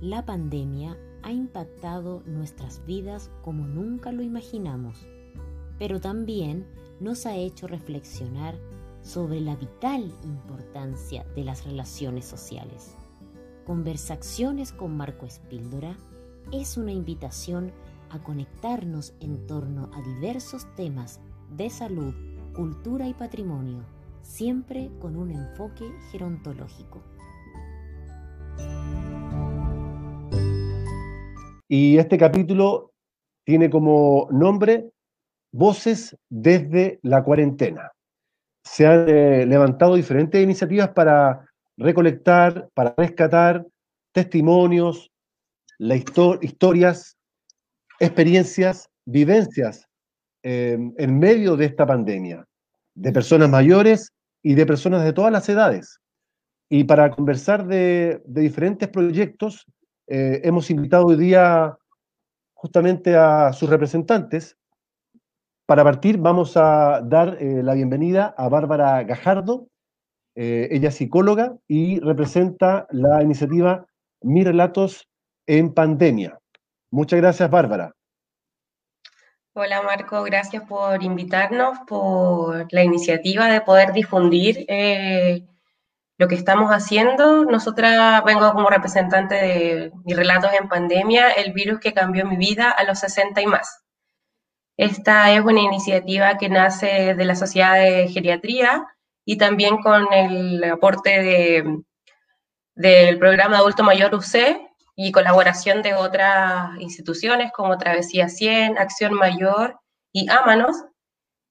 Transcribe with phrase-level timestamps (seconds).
[0.00, 5.06] la pandemia ha impactado nuestras vidas como nunca lo imaginamos,
[5.78, 6.66] pero también
[7.00, 8.58] nos ha hecho reflexionar
[9.02, 12.94] sobre la vital importancia de las relaciones sociales.
[13.64, 15.96] Conversaciones con Marco Espíldora
[16.52, 17.72] es una invitación
[18.10, 21.20] a conectarnos en torno a diversos temas
[21.56, 22.14] de salud,
[22.54, 23.82] cultura y patrimonio,
[24.22, 27.02] siempre con un enfoque gerontológico.
[31.68, 32.92] Y este capítulo
[33.44, 34.90] tiene como nombre
[35.52, 37.92] Voces desde la cuarentena.
[38.62, 41.48] Se han eh, levantado diferentes iniciativas para
[41.78, 43.64] recolectar, para rescatar
[44.12, 45.10] testimonios,
[45.78, 47.16] historias,
[48.00, 49.86] experiencias, vivencias
[50.42, 52.44] em, en medio de esta pandemia,
[52.94, 56.00] de personas mayores y de personas de todas las edades.
[56.68, 59.64] Y para conversar de diferentes proyectos,
[60.06, 61.76] eh, hemos invitado hoy día
[62.54, 64.56] justamente a sus representantes.
[65.66, 69.66] Para partir, vamos a dar eh, la bienvenida a Bárbara Gajardo.
[70.36, 73.86] Eh, ella es psicóloga y representa la iniciativa
[74.22, 75.08] Mi Relatos
[75.46, 76.38] en Pandemia.
[76.90, 77.92] Muchas gracias, Bárbara.
[79.54, 84.66] Hola Marco, gracias por invitarnos, por la iniciativa de poder difundir
[86.18, 87.44] lo que estamos haciendo.
[87.44, 92.70] Nosotras vengo como representante de mis relatos en pandemia, el virus que cambió mi vida
[92.70, 93.82] a los 60 y más.
[94.76, 98.86] Esta es una iniciativa que nace de la Sociedad de Geriatría
[99.24, 101.82] y también con el aporte de,
[102.74, 104.60] del programa Adulto Mayor UC
[104.94, 109.80] y colaboración de otras instituciones como Travesía 100, Acción Mayor
[110.12, 110.76] y Ámanos.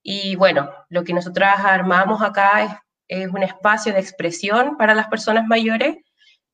[0.03, 2.72] Y bueno, lo que nosotros armamos acá es
[3.07, 5.97] es un espacio de expresión para las personas mayores,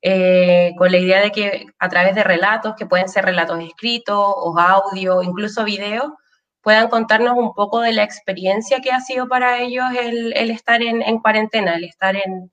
[0.02, 4.18] eh, con la idea de que a través de relatos, que pueden ser relatos escritos
[4.18, 6.18] o audio, incluso video,
[6.62, 11.20] puedan contarnos un poco de la experiencia que ha sido para ellos el, estar en,
[11.20, 12.52] cuarentena, el estar en,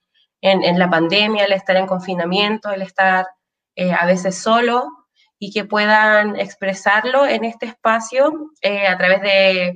[0.78, 3.26] la pandemia, el estar en confinamiento, el estar
[3.76, 4.88] eh, a veces solo
[5.38, 9.74] y que puedan expresarlo en este espacio eh, a través de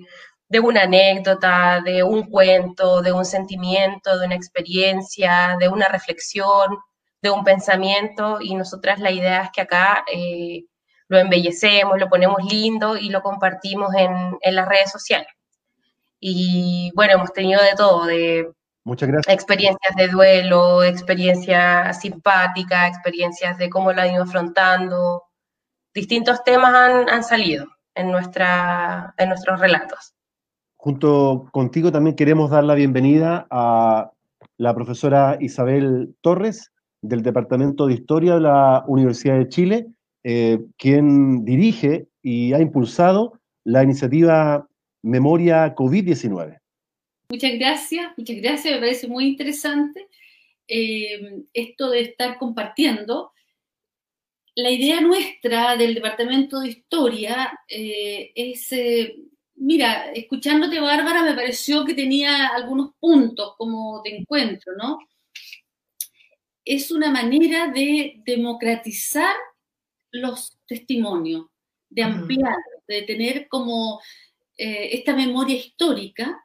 [0.53, 6.77] de una anécdota, de un cuento, de un sentimiento, de una experiencia, de una reflexión,
[7.23, 10.65] de un pensamiento y nosotras la idea es que acá eh,
[11.09, 15.29] lo embellecemos, lo ponemos lindo y lo compartimos en, las redes sociales.
[16.21, 18.53] Y bueno, hemos tenido de todo, de
[18.85, 19.35] Muchas gracias.
[19.35, 25.23] experiencias de duelo, experiencias simpáticas, experiencias de cómo lo han ido afrontando.
[25.95, 30.15] Distintos temas han, han salido en, nuestra, en nuestros relatos.
[30.85, 34.11] Junto contigo también queremos dar la bienvenida a
[34.59, 39.87] la profesora Isabel Torres del Departamento de Historia de la Universidad de Chile,
[40.25, 44.67] eh, quien dirige y ha impulsado la iniciativa
[45.03, 46.59] Memoria COVID-19.
[47.31, 50.09] Muchas gracias, muchas gracias, me parece muy interesante
[50.67, 53.31] eh, esto de estar compartiendo.
[54.57, 58.73] La idea nuestra del Departamento de Historia eh, es
[59.63, 64.99] mira, escuchándote, Bárbara, me pareció que tenía algunos puntos como de encuentro, ¿no?
[66.65, 69.35] Es una manera de democratizar
[70.11, 71.47] los testimonios,
[71.89, 72.57] de ampliar,
[72.89, 74.01] de tener como
[74.57, 76.45] eh, esta memoria histórica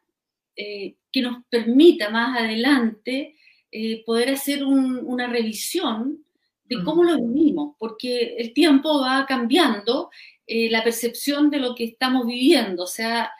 [0.56, 3.36] eh, que nos permita más adelante
[3.72, 6.24] eh, poder hacer una revisión
[6.66, 10.10] de cómo lo vivimos, porque el tiempo va cambiando
[10.48, 12.84] eh, la percepción de lo que estamos viviendo.
[12.84, 13.32] O sea,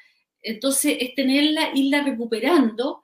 [0.42, 3.04] entonces es tenerla, irla recuperando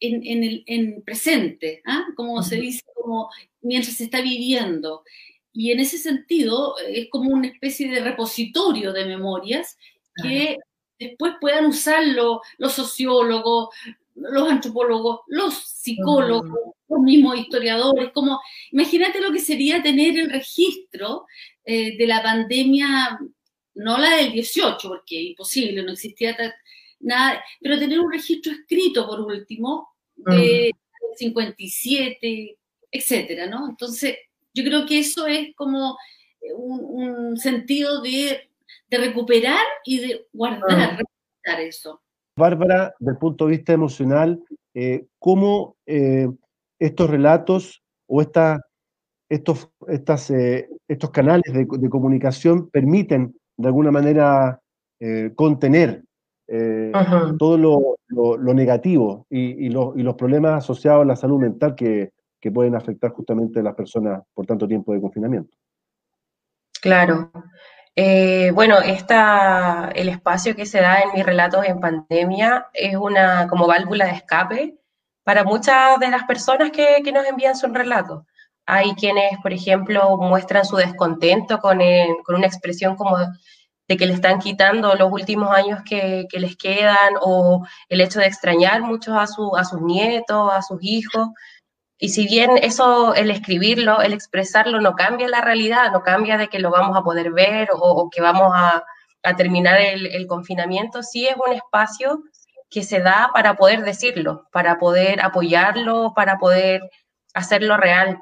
[0.00, 2.04] en, el presente, ¿ah?
[2.14, 3.30] como se dice, como
[3.62, 5.02] mientras se está viviendo.
[5.52, 9.78] Y en ese sentido es como una especie de repositorio de memorias
[10.22, 10.58] que
[10.98, 13.68] después puedan usarlo los sociólogos,
[14.14, 21.26] los antropólogos, los psicólogos, los mismos historiadores, como imagínate lo que sería tener el registro
[21.64, 23.18] eh, de la pandemia,
[23.74, 26.36] no la del 18, porque imposible, no existía
[27.00, 30.70] nada, pero tener un registro escrito por último de
[31.16, 32.56] 57,
[32.90, 33.68] etcétera, ¿no?
[33.68, 34.16] Entonces,
[34.52, 35.98] yo creo que eso es como
[36.56, 38.48] un, sentido de,
[38.90, 41.04] recuperar y de guardar,
[41.58, 42.00] eso.
[42.36, 44.42] Bárbara, del punto de vista emocional,
[44.74, 46.28] eh, ¿cómo eh,
[46.78, 48.60] estos relatos o esta
[49.28, 54.60] estos, estas, eh, estos canales de, comunicación permiten de alguna manera
[55.34, 56.02] contener
[57.38, 62.12] todo lo, negativo y, los problemas asociados a la salud mental que,
[62.52, 65.56] pueden afectar justamente a las personas por tanto tiempo de confinamiento.
[66.82, 67.32] Claro.
[67.96, 73.46] Eh, bueno, esta, el espacio que se da en mis relatos en pandemia es una
[73.46, 74.78] como válvula de escape
[75.22, 78.24] para muchas de las personas que, nos envían sus relatos.
[78.66, 81.78] Hay quienes, por ejemplo, muestran su descontento con,
[82.24, 83.16] con una expresión como
[83.86, 88.18] de que le están quitando los últimos años que, que, les quedan o el hecho
[88.18, 91.28] de extrañar mucho a, su, a sus nietos, a sus hijos.
[92.04, 96.48] Y si bien eso, el escribirlo, el expresarlo, no cambia la realidad, no cambia de
[96.48, 98.84] que lo vamos a poder ver o, que vamos a,
[99.22, 102.22] a terminar el, el, confinamiento, sí es un espacio
[102.68, 106.82] que se da para poder decirlo, para poder apoyarlo, para poder
[107.32, 108.18] hacerlo real.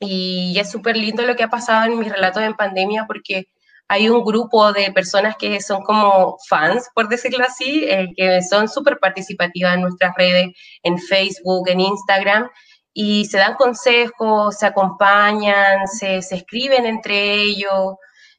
[0.00, 3.48] Y es súper lindo lo que ha pasado en mis relatos en pandemia porque
[3.88, 8.70] hay un grupo de personas que son como fans, por decirlo así, eh, que son
[8.70, 10.48] súper participativas en nuestras redes,
[10.82, 12.48] en Facebook, en Instagram,
[12.94, 17.96] y se dan consejos, se acompañan, se, se escriben entre ellos,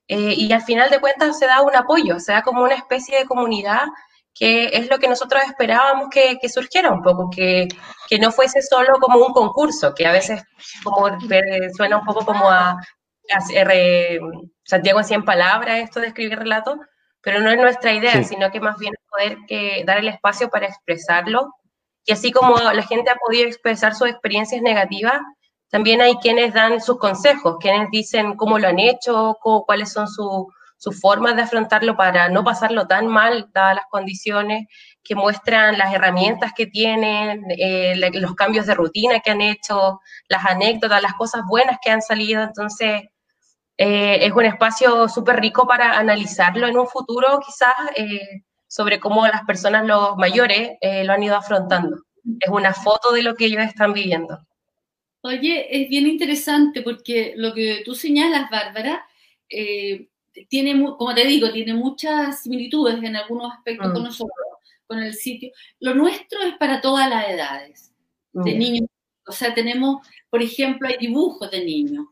[0.07, 3.17] eh, y al final de cuentas se da un apoyo, se da como una especie
[3.17, 3.85] de comunidad
[4.33, 7.67] que es lo que nosotros esperábamos que, que surgiera un poco, que,
[8.09, 10.43] que, no fuese solo como un concurso, que a veces
[10.83, 11.07] como
[11.77, 12.77] suena un poco como a,
[14.65, 16.77] Santiago en 100 palabras esto de escribir relatos,
[17.21, 18.25] pero no es nuestra idea, sí.
[18.25, 21.53] sino que más bien poder que, dar el espacio para expresarlo.
[22.05, 25.19] Y así como la gente ha podido expresar sus experiencias negativas,
[25.69, 30.07] también hay quienes dan sus consejos, quienes dicen cómo lo han hecho, cómo, cuáles son
[30.07, 30.47] sus
[30.83, 34.67] sus formas de afrontarlo para no pasarlo tan mal, dadas las condiciones,
[35.01, 40.45] que muestran las herramientas que tienen, eh, los cambios de rutina que han hecho, las
[40.45, 42.43] anécdotas, las cosas buenas que han salido.
[42.43, 43.03] Entonces,
[43.77, 48.41] eh, es un espacio súper rico para analizarlo en un futuro, quizás, eh,
[48.73, 52.05] sobre cómo las personas, los mayores, eh, lo han ido afrontando.
[52.39, 54.39] Es una foto de lo que ellos están viviendo.
[55.21, 59.05] Oye, es bien interesante porque lo que tú señalas, Bárbara,
[59.47, 60.07] eh,
[60.49, 63.93] tiene, como te digo, tiene muchas similitudes en algunos aspectos mm.
[63.93, 64.47] con nosotros,
[64.87, 65.51] con el sitio.
[65.79, 67.93] Lo nuestro es para todas las edades,
[68.31, 68.57] de mm.
[68.57, 68.89] niños.
[69.27, 72.07] O sea, tenemos, por ejemplo, hay dibujos de niños.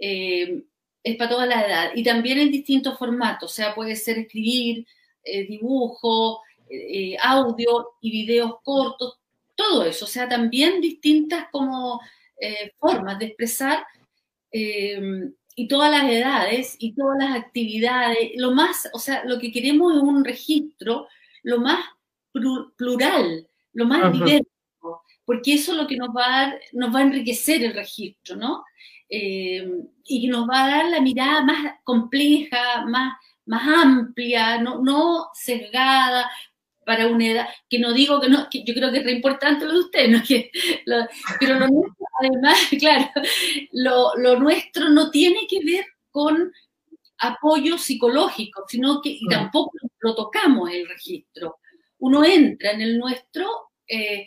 [0.00, 0.64] Eh,
[1.04, 1.92] es para toda la edad.
[1.94, 3.52] Y también en distintos formatos.
[3.52, 4.84] O sea, puede ser escribir,
[5.24, 9.18] eh, dibujo, eh, audio y videos cortos,
[9.54, 10.04] todo eso.
[10.04, 12.00] O sea, también distintas como
[12.40, 13.84] eh, formas de expresar
[15.54, 19.94] y todas las edades y todas las actividades, lo más, o sea, lo que queremos
[19.94, 21.08] es un registro
[21.42, 21.84] lo más
[22.76, 24.46] plural, lo más diverso,
[25.24, 28.36] porque eso es lo que nos va a dar, nos va a enriquecer el registro,
[28.36, 28.64] ¿no?
[29.08, 29.62] Eh,
[30.04, 33.14] y nos va a dar la mirada más compleja, más,
[33.46, 36.30] más amplia, no, no sesgada
[36.84, 39.64] para una edad, que no digo que no, que yo creo que es re importante
[39.64, 40.22] lo de usted, ¿no?
[40.26, 40.50] que,
[40.86, 40.96] lo,
[41.38, 43.10] pero lo nuestro, además, claro,
[43.72, 46.52] lo, lo, nuestro no tiene que ver con
[47.18, 51.58] apoyo psicológico, sino que y tampoco lo tocamos el registro.
[51.98, 53.48] Uno entra en el nuestro,
[53.86, 54.26] eh,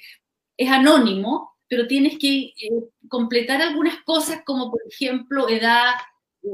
[0.56, 2.54] es anónimo, pero tienes que eh,
[3.10, 5.96] completar algunas cosas como, por ejemplo, edad,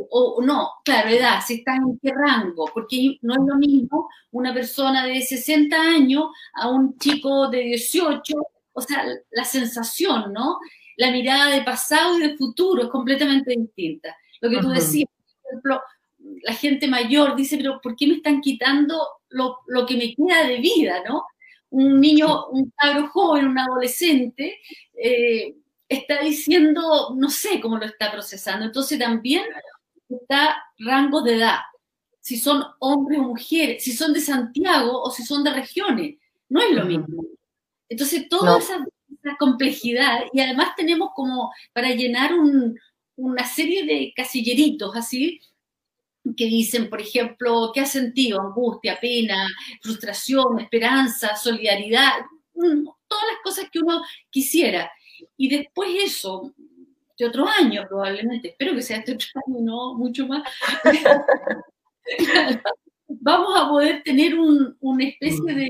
[0.09, 4.53] o, no, claro, edad, si estás en qué rango, porque no es lo mismo una
[4.53, 8.33] persona de 60 años a un chico de 18,
[8.73, 10.59] o sea, la sensación, ¿no?
[10.97, 14.15] La mirada de pasado y de futuro es completamente distinta.
[14.39, 15.09] Lo que tú decías,
[15.41, 15.81] por ejemplo,
[16.43, 18.97] la gente mayor dice, pero ¿por qué me están quitando
[19.29, 21.25] lo, lo que me queda de vida, ¿no?
[21.69, 24.59] Un niño, un cabro joven, un adolescente,
[24.93, 25.55] eh,
[25.87, 28.65] está diciendo, no sé cómo lo está procesando.
[28.65, 29.43] Entonces también
[30.17, 31.59] está rango de edad,
[32.19, 36.17] si son hombres o mujeres, si son de Santiago o si son de regiones,
[36.49, 37.25] no es lo mismo.
[37.89, 38.57] Entonces, toda no.
[38.57, 38.85] esa,
[39.23, 42.79] esa, complejidad, y además tenemos como para llenar un,
[43.15, 45.39] una serie de casilleritos así,
[46.37, 48.39] que dicen, por ejemplo, ¿qué has sentido?
[48.39, 49.47] Angustia, pena,
[49.81, 52.13] frustración, esperanza, solidaridad,
[52.53, 54.91] todas las cosas que uno quisiera.
[55.37, 56.53] Y después eso,
[57.21, 60.43] de otro año probablemente, espero que sea este otro año, no mucho más,
[63.07, 65.69] vamos a poder tener un, una especie de,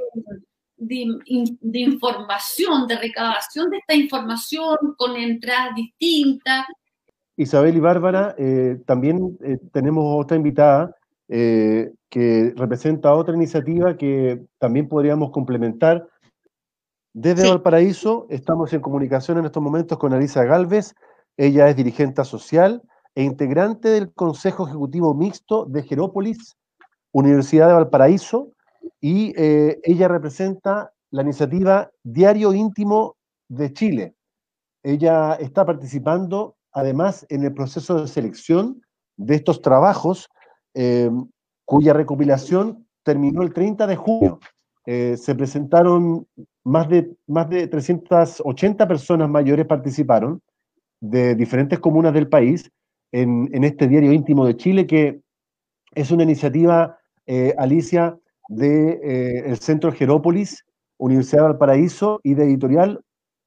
[0.78, 1.20] de,
[1.60, 6.66] de, información, de recabación de esta información con entradas distintas.
[7.38, 10.96] Isabel y Bárbara, eh, también eh, tenemos otra invitada
[11.28, 16.08] eh, que representa otra iniciativa que también podríamos complementar.
[17.14, 17.50] Desde sí.
[17.50, 20.94] Valparaíso estamos en comunicación en estos momentos con Alisa Galvez,
[21.38, 22.82] ella es dirigente social
[23.16, 26.58] e integrante del Consejo Ejecutivo Mixto de Jerópolis,
[27.12, 28.52] Universidad de Valparaíso,
[29.00, 33.18] y eh, ella representa la iniciativa Diario Íntimo
[33.50, 34.16] de Chile.
[34.84, 38.82] Ella está participando además en el proceso de selección
[39.18, 40.30] de estos trabajos,
[41.66, 44.40] cuya recopilación terminó el 30 de junio.
[44.86, 46.26] se presentaron
[46.64, 50.42] más de, más de 380 personas mayores participaron
[51.02, 52.72] de diferentes comunas del país
[53.12, 55.20] en, en este diario íntimo de Chile, que
[55.94, 58.18] es una iniciativa, eh, Alicia,
[58.48, 60.66] del de, eh, Centro Jerópolis,
[60.98, 63.02] Universidad de Valparaíso y de Editorial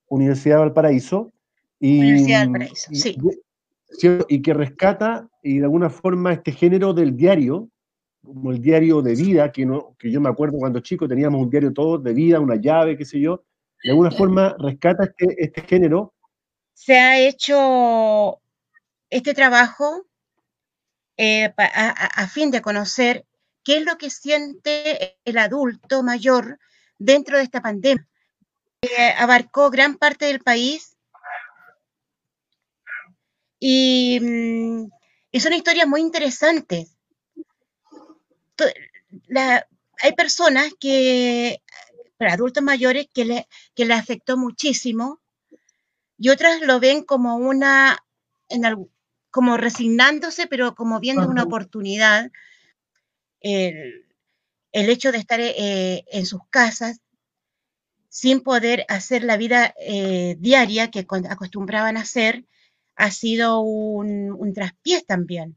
[0.09, 1.33] Universidad de Valparaíso.
[1.81, 3.17] Y, Universidad de Valparaíso, sí.
[4.03, 7.69] Y, y que rescata y de alguna forma este género del diario,
[8.25, 11.51] como el diario de vida, que, no, que yo me acuerdo cuando chico teníamos un
[11.51, 13.45] diario todo de vida, una llave, qué sé yo,
[13.83, 16.14] de alguna forma rescata este, este género.
[16.75, 18.41] Se ha hecho
[19.11, 20.07] este trabajo
[21.17, 23.25] eh, a, fin de conocer
[23.63, 26.59] qué es lo que siente el adulto mayor
[26.99, 28.07] dentro de esta pandemia.
[29.17, 30.97] Abarcó gran parte del país
[33.59, 34.91] y, mm,
[35.33, 36.95] y son historias muy interesantes
[40.03, 41.63] hay personas que,
[42.17, 45.21] para adultos mayores, que le, que le afectó muchísimo
[46.19, 47.99] y otras lo ven como una,
[48.49, 48.89] en
[49.31, 52.31] como resignándose, pero como viendo una oportunidad.
[53.41, 54.07] El,
[54.73, 57.01] el, hecho de estar eh, en sus casas
[58.09, 62.45] sin poder hacer la vida eh, diaria que acostumbraban a hacer,
[62.95, 65.57] ha sido un, un traspiés también.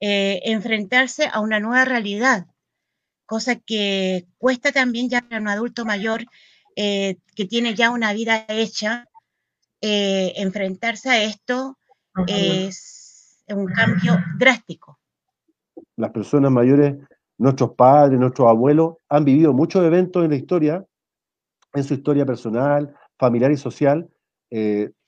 [0.00, 2.46] Eh, enfrentarse a una nueva realidad,
[3.26, 6.24] cosa que cuesta también ya para un adulto mayor
[6.76, 9.08] eh, que tiene ya una vida hecha,
[9.80, 11.78] eh, enfrentarse a esto
[12.26, 14.98] es un cambio drástico.
[15.96, 16.96] Las personas mayores,
[17.38, 20.84] nuestros padres, nuestros abuelos, han vivido muchos eventos en la historia,
[21.74, 24.08] en su historia personal, familiar y social,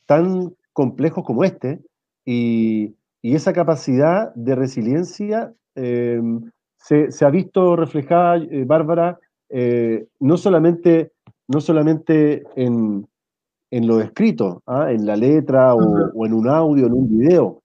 [0.07, 1.81] tan complejos como este,
[2.25, 10.37] y, y esa capacidad de resiliencia em, se, ha visto reflejada, eh, Bárbara, eh, no
[10.37, 11.13] solamente,
[11.49, 13.07] no solamente en,
[13.71, 14.91] lo escrito, ¿ah?
[14.91, 17.63] en la letra o, en un audio, en un video,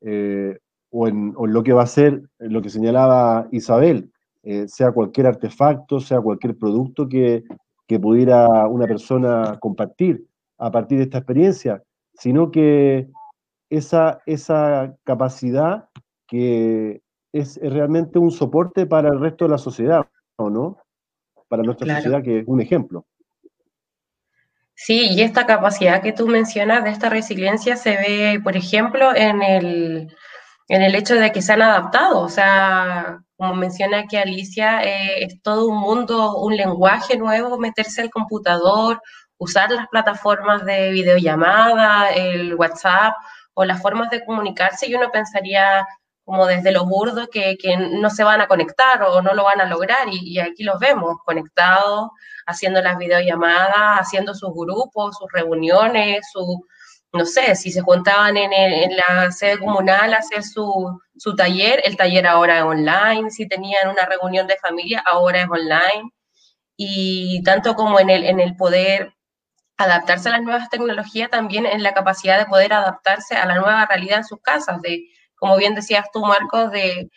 [0.00, 0.58] eh,
[0.90, 4.10] o, en, lo que va a ser lo que señalaba Isabel,
[4.66, 7.44] sea cualquier artefacto, sea cualquier producto que,
[7.86, 10.26] que pudiera una persona compartir
[10.58, 11.82] a partir de esta experiencia,
[12.14, 13.08] sino que
[13.68, 15.88] esa, esa capacidad
[16.26, 20.06] que es, realmente un soporte para el resto de la sociedad,
[20.36, 20.78] ¿o no?
[21.48, 23.04] Para nuestra sociedad, que es un ejemplo.
[24.74, 29.42] Sí, y esta capacidad que tú mencionas de esta resiliencia se ve, por ejemplo, en
[29.42, 30.16] el,
[30.68, 32.20] en el hecho de que se han adaptado.
[32.20, 38.02] O sea, como menciona aquí Alicia, eh, es todo un mundo, un lenguaje nuevo, meterse
[38.02, 39.00] al computador,
[39.38, 43.14] usar las plataformas de videollamada, el WhatsApp
[43.54, 45.86] o las formas de comunicarse y uno pensaría
[46.24, 49.60] como desde lo burdo que, que no se van a conectar o no lo van
[49.60, 52.10] a lograr y, aquí los vemos conectados,
[52.46, 56.64] haciendo las videollamadas, haciendo sus grupos, sus reuniones, su,
[57.12, 61.82] no sé, si se juntaban en, en la sede comunal a hacer su, su, taller,
[61.84, 66.10] el taller ahora es online, si tenían una reunión de familia, ahora es online.
[66.76, 69.14] Y tanto como en el, en el poder
[69.76, 73.86] adaptarse a las nuevas tecnologías, también en la capacidad de poder adaptarse a la nueva
[73.86, 75.04] realidad en sus casas, de,
[75.42, 77.10] como bien decías tú, Marcos, de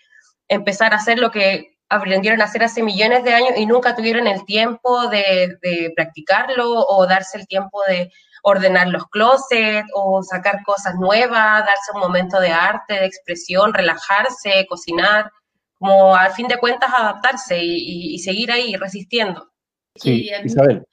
[0.47, 4.25] empezar a hacer lo que aprendieron a hacer hace millones de años y nunca tuvieron
[4.25, 10.63] el tiempo de, de practicarlo o darse el tiempo de ordenar los closets o sacar
[10.63, 15.29] cosas nuevas, darse un momento de arte, de expresión, relajarse, cocinar,
[15.75, 19.51] como al fin de cuentas adaptarse y, y, seguir ahí resistiendo.
[19.95, 20.83] Sí, Isabel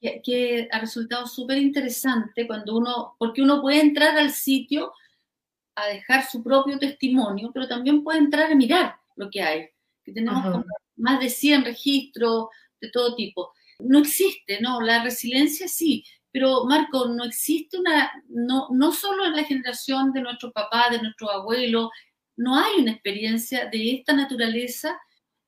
[0.00, 4.92] que, ha resultado súper interesante cuando uno, porque uno puede entrar al sitio
[5.82, 9.68] a dejar su propio testimonio, pero también puede entrar a mirar lo que hay,
[10.04, 10.64] que tenemos
[10.96, 12.46] más de 100 registros
[12.80, 13.52] de todo tipo.
[13.80, 14.80] No existe, ¿no?
[14.80, 20.20] La resiliencia sí, pero Marco, no existe una, no, no solo en la generación de
[20.22, 21.90] nuestro papá, de nuestro abuelo,
[22.36, 24.98] no hay una experiencia de esta naturaleza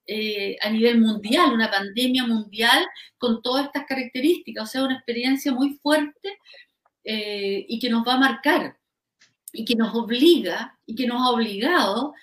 [0.07, 2.85] eh, a nivel mundial, una pandemia mundial
[3.19, 6.39] con todas estas características, o sea, una experiencia muy fuerte
[7.05, 8.80] eh, y que nos va a marcar
[9.53, 12.15] y que nos obliga y que nos ha obligado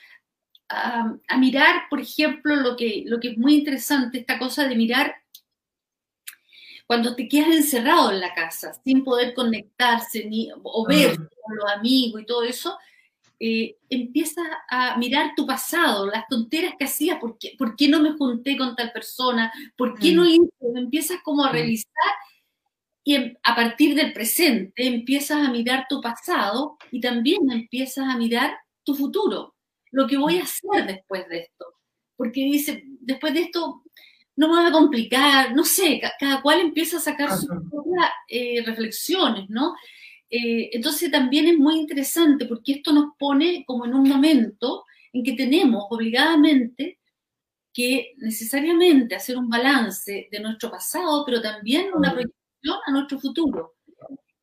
[0.70, 4.76] a, a, mirar, por ejemplo, lo que, lo que es muy interesante, esta cosa de
[4.76, 5.16] mirar
[6.88, 11.72] cuando te quedas encerrado en la casa sin poder conectarse ni, o ver con los
[11.72, 12.78] amigos y todo eso,
[13.40, 18.02] eh, empiezas a mirar tu pasado, las tonteras que hacías, ¿por qué, ¿por qué no
[18.02, 19.52] me junté con tal persona?
[19.76, 20.28] ¿Por qué no mm.
[20.28, 20.52] hice?
[20.76, 21.54] Empiezas como a mm.
[21.54, 22.14] revisar
[23.08, 28.58] y a partir del presente empiezas a mirar tu pasado y también empiezas a mirar
[28.84, 29.56] tu futuro.
[29.92, 31.66] lo que voy a hacer después de esto.
[32.18, 33.82] Porque dice, después de esto
[34.36, 38.62] no me va a complicar, no sé, cada cual empieza a sacar sus propias eh,
[38.66, 39.74] reflexiones, ¿no?
[40.30, 44.84] Eh, entonces también es muy interesante porque esto nos pone como en un momento
[45.14, 47.00] en que tenemos obligadamente
[47.74, 52.37] que necesariamente hacer un balance de nuestro pasado, pero también una proyección
[52.86, 53.76] a nuestro futuro.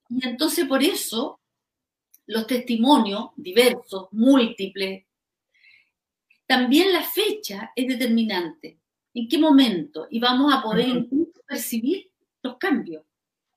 [0.09, 1.40] Y entonces por eso
[2.26, 5.04] los testimonios diversos, múltiples,
[6.47, 8.78] también la fecha es determinante.
[9.14, 10.06] ¿En qué momento?
[10.11, 11.06] Y vamos a poder
[11.47, 12.11] percibir
[12.42, 13.04] los cambios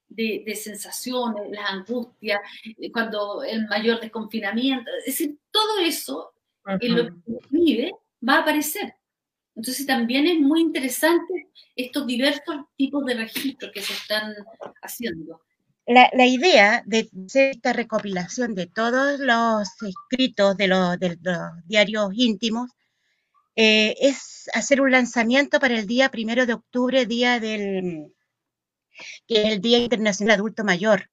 [0.08, 2.40] de, sensaciones, las angustias,
[2.78, 4.90] eh, cuando el mayor desconfinamiento.
[5.00, 6.34] Es decir, todo eso
[6.80, 7.92] en lo que vive
[8.28, 8.94] va a aparecer.
[9.58, 14.36] Entonces también es muy interesante estos diversos tipos de registros que se están
[14.84, 15.42] haciendo.
[15.88, 21.38] La, la, idea de hacer esta recopilación de todos los escritos de los, de los
[21.66, 22.70] diarios íntimos
[23.56, 28.14] eh, es hacer un lanzamiento para el día primero de octubre, día del
[29.28, 31.10] que es el Día Internacional Adulto Mayor.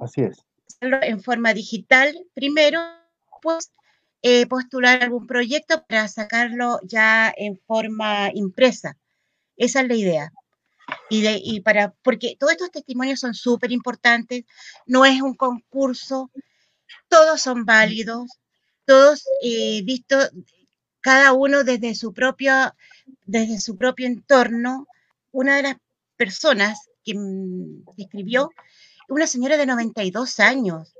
[0.00, 0.44] Así es.
[0.80, 2.80] En forma digital primero,
[3.40, 3.70] pues
[4.22, 8.96] eh, postular algún proyecto para sacarlo ya en forma impresa.
[9.56, 10.32] Esa es la idea.
[11.10, 14.44] Y, de, y para, porque todos estos testimonios son súper importantes,
[14.86, 16.30] no es un concurso,
[17.08, 18.28] todos son válidos,
[18.84, 20.30] todos eh, vistos,
[21.00, 22.52] cada uno desde su propio,
[23.26, 24.86] desde su propio entorno.
[25.32, 25.76] Una de las
[26.16, 28.50] personas que, mm, escribió,
[29.08, 30.94] una señora de 92 años.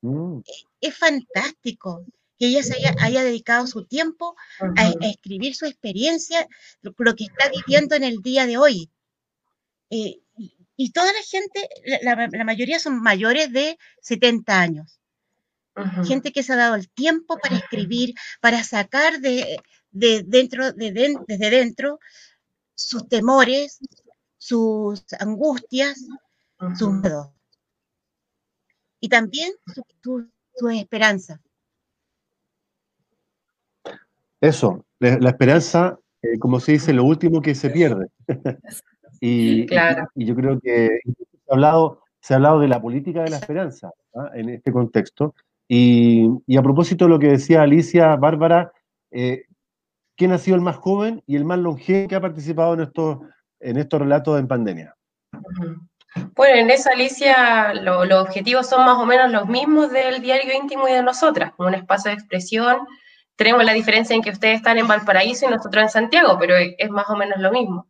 [0.00, 0.40] Mm.
[0.80, 2.04] Es fantástico
[2.44, 4.36] que ella se haya, dedicado su tiempo
[4.76, 6.46] a, escribir su experiencia,
[6.82, 8.90] lo, que está viviendo en el día de hoy.
[9.88, 10.20] Eh,
[10.76, 11.68] y, toda la gente,
[12.02, 15.00] la, mayoría son mayores de 70 años.
[16.06, 19.58] Gente que se ha dado el tiempo para escribir, para sacar de,
[19.90, 20.92] dentro, de,
[21.26, 21.98] desde dentro
[22.74, 23.78] sus temores,
[24.36, 25.98] sus angustias,
[26.76, 27.28] sus miedos.
[29.00, 29.54] Y también
[30.02, 31.40] su, su esperanza.
[34.44, 38.08] Eso, la, esperanza, eh, como se dice, lo último que se pierde.
[39.22, 39.62] y,
[40.14, 43.38] y, yo creo que se ha, hablado, se ha hablado de la política de la
[43.38, 44.32] esperanza ¿ah?
[44.34, 45.34] en este contexto.
[45.66, 46.28] Y,
[46.58, 48.70] a propósito de lo que decía Alicia, Bárbara,
[49.10, 49.44] eh,
[50.14, 53.20] ¿quién ha sido el más joven y el más longevo que ha participado en estos,
[53.60, 54.94] en estos relatos en pandemia?
[56.36, 60.86] Bueno, en esa Alicia los objetivos son más o menos los mismos del diario íntimo
[60.86, 62.76] y de nosotras, como un espacio de expresión
[63.36, 66.90] tenemos la diferencia en que ustedes están en Valparaíso y nosotros en Santiago, pero es
[66.90, 67.88] más o menos lo mismo.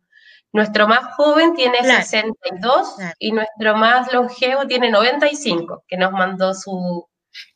[0.51, 7.05] Nuestro más joven tiene 62 y nuestro más longevo tiene 95, que nos mandó su,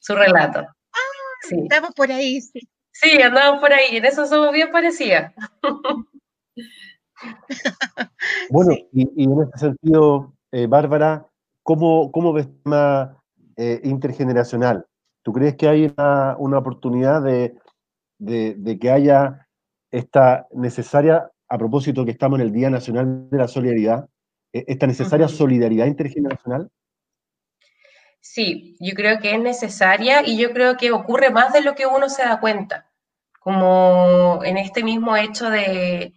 [0.09, 0.59] relato.
[0.59, 2.59] Ah, Estamos por ahí, sí.
[2.91, 5.33] Sí, andamos por ahí, en eso somos bien parecidas.
[8.49, 11.25] bueno, y, en este sentido, eh, Bárbara,
[11.63, 13.17] ¿cómo, ¿cómo, ves el tema
[13.55, 14.85] eh, intergeneracional?
[15.23, 17.55] ¿Tú crees que hay una oportunidad de,
[18.19, 19.47] de, que haya
[19.91, 24.07] esta necesaria, a propósito que estamos en el Día Nacional de la Solidaridad,
[24.53, 26.69] e, esta necesaria solidaridad intergeneracional?
[28.21, 31.87] Sí, yo creo que es necesaria y yo creo que ocurre más de lo que
[31.87, 32.91] uno se da cuenta,
[33.39, 36.13] como en este mismo hecho de,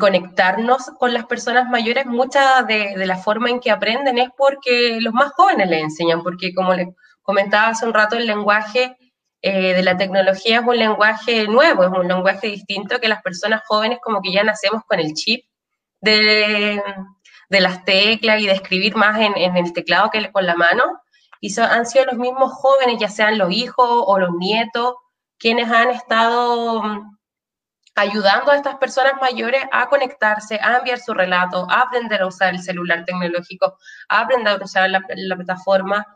[0.00, 4.98] conectarnos con las personas mayores, mucha de, de, la forma en que aprenden es porque
[5.00, 8.96] los más jóvenes le enseñan, porque como le comentaba hace un rato, el lenguaje
[9.46, 13.60] eh, de la tecnología es un lenguaje nuevo, es un lenguaje distinto que las personas
[13.66, 15.44] jóvenes como que ya nacemos con el chip
[16.00, 16.82] de,
[17.50, 20.84] las teclas y de escribir más en, el teclado que con la mano.
[21.42, 24.94] Y han sido los mismos jóvenes, ya sean los hijos o los nietos,
[25.38, 27.18] quienes han estado mm,
[27.96, 32.54] ayudando a estas personas mayores a conectarse, a enviar su relato, a aprender a usar
[32.54, 33.76] el celular tecnológico,
[34.08, 36.06] a aprender a usar la plataforma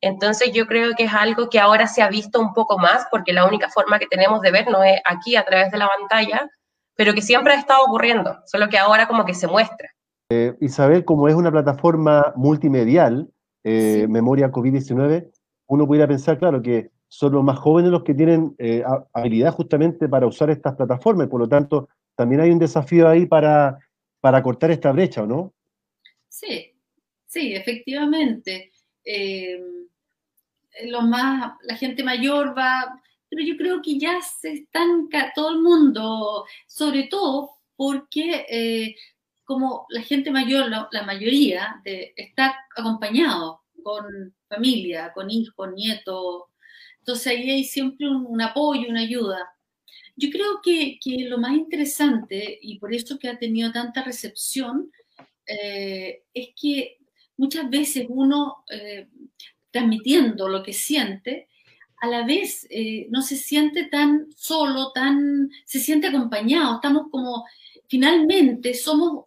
[0.00, 3.32] entonces yo creo que es algo que ahora se ha visto un poco más, porque
[3.32, 6.48] la única forma que tenemos de ver no es aquí a través de la pantalla,
[6.94, 9.88] pero que siempre ha estado ocurriendo, solo que ahora como que se muestra.
[10.30, 13.30] Eh, Isabel, como es una plataforma multimedial,
[13.64, 15.30] eh, Memoria COVID-19,
[15.68, 20.08] uno pudiera pensar, claro, que son los más jóvenes los que tienen eh, habilidad justamente
[20.08, 23.78] para usar estas plataformas, por lo tanto, también hay un desafío ahí para,
[24.20, 25.54] para cortar esta brecha, ¿o no?
[26.28, 26.74] Sí,
[27.26, 28.72] sí, efectivamente.
[29.04, 29.58] Eh,
[31.02, 36.44] más, la gente mayor va, pero yo creo que ya se estanca todo el mundo,
[36.66, 38.96] sobre todo porque eh,
[39.44, 46.44] como la gente mayor, la, mayoría, está acompañado con familia, con hijos, nietos.
[46.98, 49.48] Entonces ahí hay siempre un, apoyo, una ayuda.
[50.16, 54.90] Yo creo que, lo más interesante, y por eso que ha tenido tanta recepción,
[55.46, 56.98] eh, es que
[57.36, 59.08] muchas veces uno, eh,
[59.70, 61.48] transmitiendo lo que siente,
[62.00, 67.44] a la vez eh, no se siente tan solo, tan, se siente acompañado, estamos como,
[67.88, 69.24] finalmente somos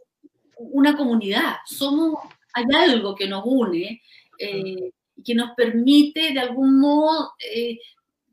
[0.58, 2.16] una comunidad, somos,
[2.54, 4.02] hay algo que nos une,
[4.38, 4.92] eh,
[5.24, 7.80] que nos permite de algún modo eh,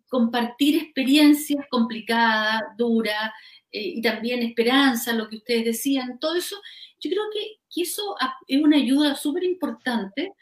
[0.09, 3.31] compartir experiencias complicadas, duras,
[3.71, 6.57] y también esperanza, lo que ustedes decían, todo eso,
[7.01, 8.17] yo creo que, que eso
[8.47, 10.33] es una ayuda súper importante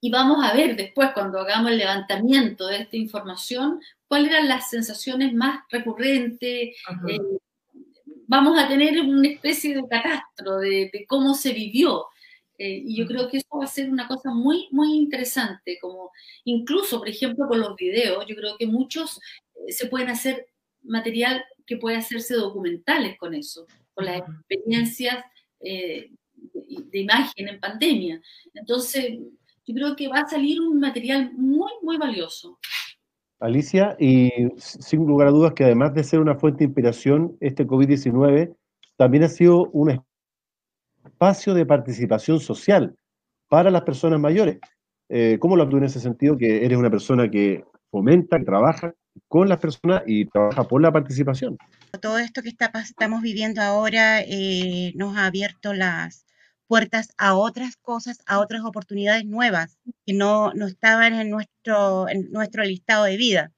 [0.00, 4.70] y vamos a ver después, cuando hagamos el levantamiento de esta información, cuáles eran las
[4.70, 6.76] sensaciones más recurrentes.
[7.08, 7.18] Eh,
[8.28, 12.06] vamos a tener una especie de catastro de, cómo se vivió.
[12.58, 16.10] Eh, y yo creo que eso va a ser una cosa muy, muy interesante, como
[16.44, 19.20] incluso, por ejemplo, con los videos, yo creo que muchos
[19.54, 20.46] eh, se pueden hacer
[20.82, 25.24] material que puede hacerse documentales con eso, con las experiencias
[25.60, 28.20] de, de imagen en pandemia.
[28.54, 29.18] Entonces,
[29.68, 32.58] yo creo que va a salir un material muy, muy valioso.
[33.38, 37.66] Alicia, y sin lugar a dudas que además de ser una fuente de inspiración, este
[37.66, 38.56] COVID-19
[38.96, 40.02] también ha sido un
[41.04, 42.96] espacio de participación social
[43.48, 44.58] para las personas mayores.
[45.10, 46.36] Eh, ¿Cómo lo actúas en ese sentido?
[46.36, 48.94] Que eres una persona que fomenta, que trabaja
[49.28, 51.58] con las personas y trabaja por la participación.
[52.00, 56.24] Todo esto que está, estamos viviendo ahora eh, nos ha abierto las,
[56.68, 62.30] puertas a otras cosas, a otras oportunidades nuevas que no, no estaban en nuestro, en
[62.30, 63.52] nuestro listado de vida.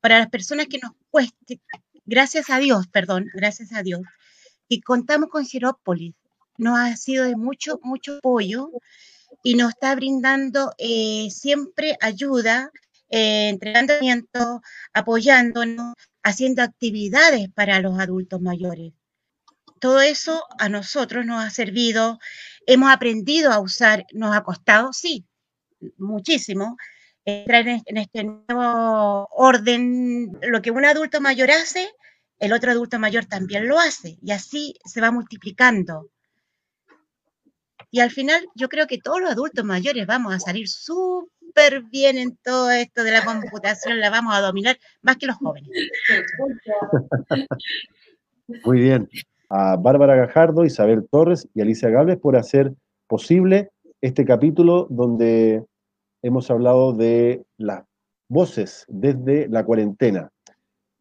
[0.00, 1.60] Para las personas que nos cueste,
[2.04, 4.02] gracias a Dios, perdón, gracias a Dios,
[4.68, 6.14] y contamos con Girópolis,
[6.58, 8.70] nos ha sido de mucho, mucho apoyo
[9.42, 12.70] y nos está brindando eh, siempre ayuda,
[13.10, 14.60] eh, entrenamiento,
[14.92, 18.92] apoyándonos, haciendo actividades para los adultos mayores
[19.78, 22.18] todo eso a nosotros nos ha servido,
[22.66, 25.26] hemos aprendido a usar, nos ha costado, sí,
[25.96, 26.76] muchísimo,
[27.24, 31.88] entrar en, este nuevo orden, lo que un adulto mayor hace,
[32.38, 36.10] el otro adulto mayor también lo hace, y así se va multiplicando.
[37.90, 42.18] Y al final yo creo que todos los adultos mayores vamos a salir súper bien
[42.18, 45.70] en todo esto de la computación, la vamos a dominar más que los jóvenes.
[48.64, 49.08] Muy bien
[49.48, 52.74] a Bárbara Gajardo, Isabel Torres y Alicia Gables por hacer
[53.06, 55.64] posible este capítulo donde
[56.22, 57.84] hemos hablado de las
[58.28, 60.30] voces desde la cuarentena.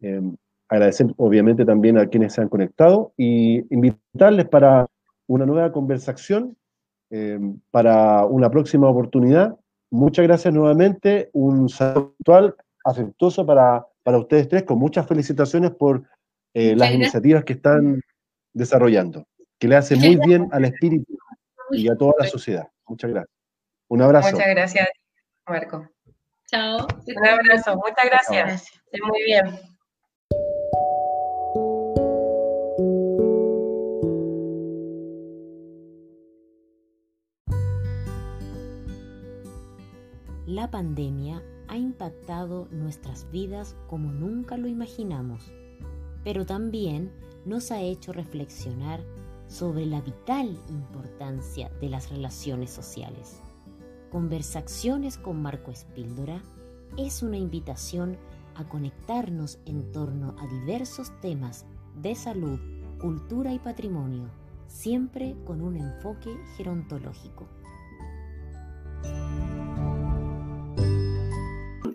[0.02, 0.22] Eh,
[0.70, 4.88] agradecer obviamente también a quienes se han conectado y invitarles para
[5.28, 6.58] una nueva conversación,
[7.10, 9.56] em, para una próxima oportunidad.
[9.92, 16.04] Muchas gracias nuevamente, un saludo virtual afectuoso para, para ustedes tres, con muchas felicitaciones por
[16.54, 18.02] eh, las iniciativas que están
[18.58, 19.26] desarrollando,
[19.60, 21.17] que le hace muy bien al espíritu
[21.72, 22.67] y a toda la sociedad.
[22.88, 23.36] Muchas gracias.
[23.88, 24.32] Un abrazo.
[24.32, 24.89] Muchas gracias,
[25.48, 25.89] Marco.
[26.48, 26.88] Chao.
[27.06, 28.72] Un abrazo, muchas gracias.
[29.04, 29.46] muy bien.
[40.48, 45.52] La pandemia ha impactado nuestras vidas como nunca lo imaginamos,
[46.28, 47.10] pero también
[47.46, 49.00] nos ha hecho reflexionar
[49.48, 53.42] sobre la vital importancia de las relaciones sociales.
[54.12, 56.42] Conversaciones con Marco Espíldora
[56.98, 58.18] es una invitación
[58.56, 62.60] a conectarnos en torno a diversos temas de salud,
[63.00, 64.30] cultura y patrimonio,
[64.68, 67.48] siempre con un enfoque gerontológico.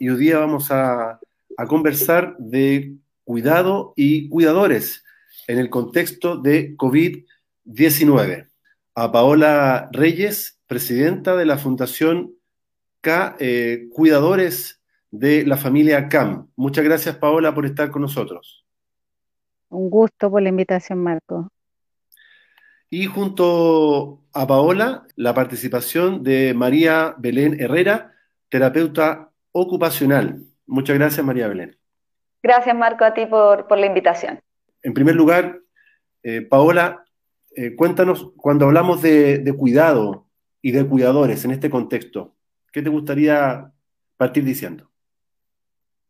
[0.00, 1.20] Y hoy día vamos a,
[1.58, 5.04] a conversar de cuidado y cuidadores
[5.46, 8.48] en el contexto de COVID-19.
[8.94, 12.34] A Paola Reyes, presidenta de la Fundación
[13.00, 14.80] K, eh, Cuidadores
[15.10, 16.48] de la familia CAM.
[16.56, 18.64] Muchas gracias, Paola, por estar con nosotros.
[19.68, 21.50] Un gusto por la invitación, Marco.
[22.90, 28.12] Y junto a Paola, la participación de María Belén Herrera,
[28.50, 30.42] terapeuta ocupacional.
[30.66, 31.81] Muchas gracias, María Belén.
[32.42, 34.40] Gracias, Marco, a ti por, por la invitación.
[34.82, 35.60] En primer lugar,
[36.22, 37.04] eh, Paola,
[37.54, 40.26] eh, cuéntanos, cuando hablamos de, cuidado
[40.60, 42.34] y de cuidadores en este contexto,
[42.72, 43.72] ¿qué te gustaría
[44.16, 44.90] partir diciendo?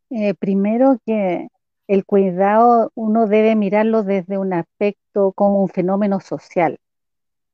[0.09, 1.47] Eh, primero que
[1.87, 6.77] el cuidado uno debe mirarlo desde un aspecto como un fenómeno social.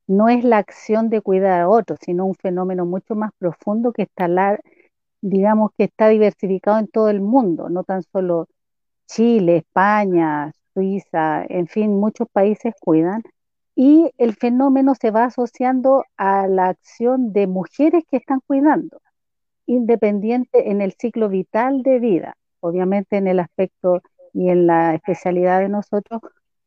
[0.06, 4.02] No es la acción de cuidar a otros, sino un fenómeno mucho más profundo que
[4.02, 4.28] está,
[5.20, 8.48] digamos que está diversificado en todo el mundo, no tan solo
[9.10, 13.22] Chile, España, Suiza, en fin, muchos países cuidan.
[13.74, 19.00] Y el fenómeno se va asociando a la acción de mujeres que están cuidando,
[19.66, 22.36] independiente en el ciclo vital de vida.
[22.60, 24.00] Obviamente en el aspecto
[24.32, 26.20] y en la especialidad de nosotros,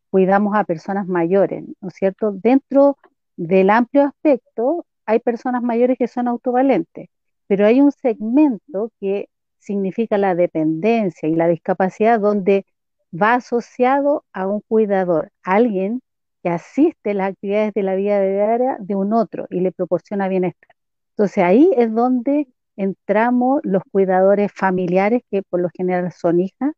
[0.10, 2.32] cuidamos a personas mayores, ¿no es cierto?
[2.32, 2.98] Dentro
[3.38, 7.10] del amplio aspecto, hay personas mayores que son autovalentes,
[7.48, 9.30] pero hay un segmento que
[9.63, 12.65] significa la dependencia y la discapacidad donde
[13.13, 16.02] va asociado a un cuidador, alguien
[16.41, 20.76] que asiste las actividades de la vida diaria de un otro y le proporciona bienestar.
[21.12, 26.73] Entonces ahí es donde entramos los cuidadores familiares, que por lo general son hijas,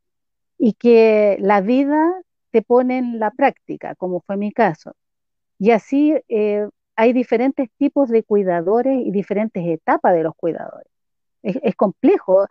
[0.58, 2.14] y que la vida
[2.52, 4.96] te pone en la práctica, como fue mi caso.
[5.60, 10.88] Y así eh, hay diferentes tipos de cuidadores y diferentes etapas de los cuidadores.
[11.44, 12.48] Es, complejo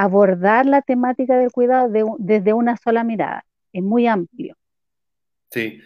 [0.00, 4.54] abordar la temática del cuidado desde una sola mirada, es muy amplio.
[5.50, 5.80] Sí.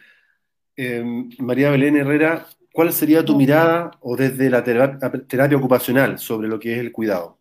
[0.77, 6.59] Em, María Belén Herrera, ¿cuál sería tu mirada o desde la terapia, ocupacional sobre lo
[6.59, 7.39] que es el cuidado?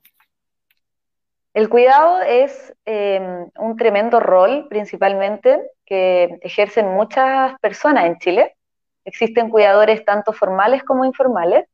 [1.54, 8.56] El cuidado es em, un tremendo rol, principalmente, que ejercen muchas personas en Chile
[9.04, 11.66] Existen cuidadores tanto formales como informales,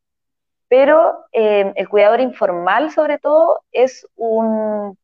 [0.70, 4.98] pero eh, el cuidador informal sobre todo es un,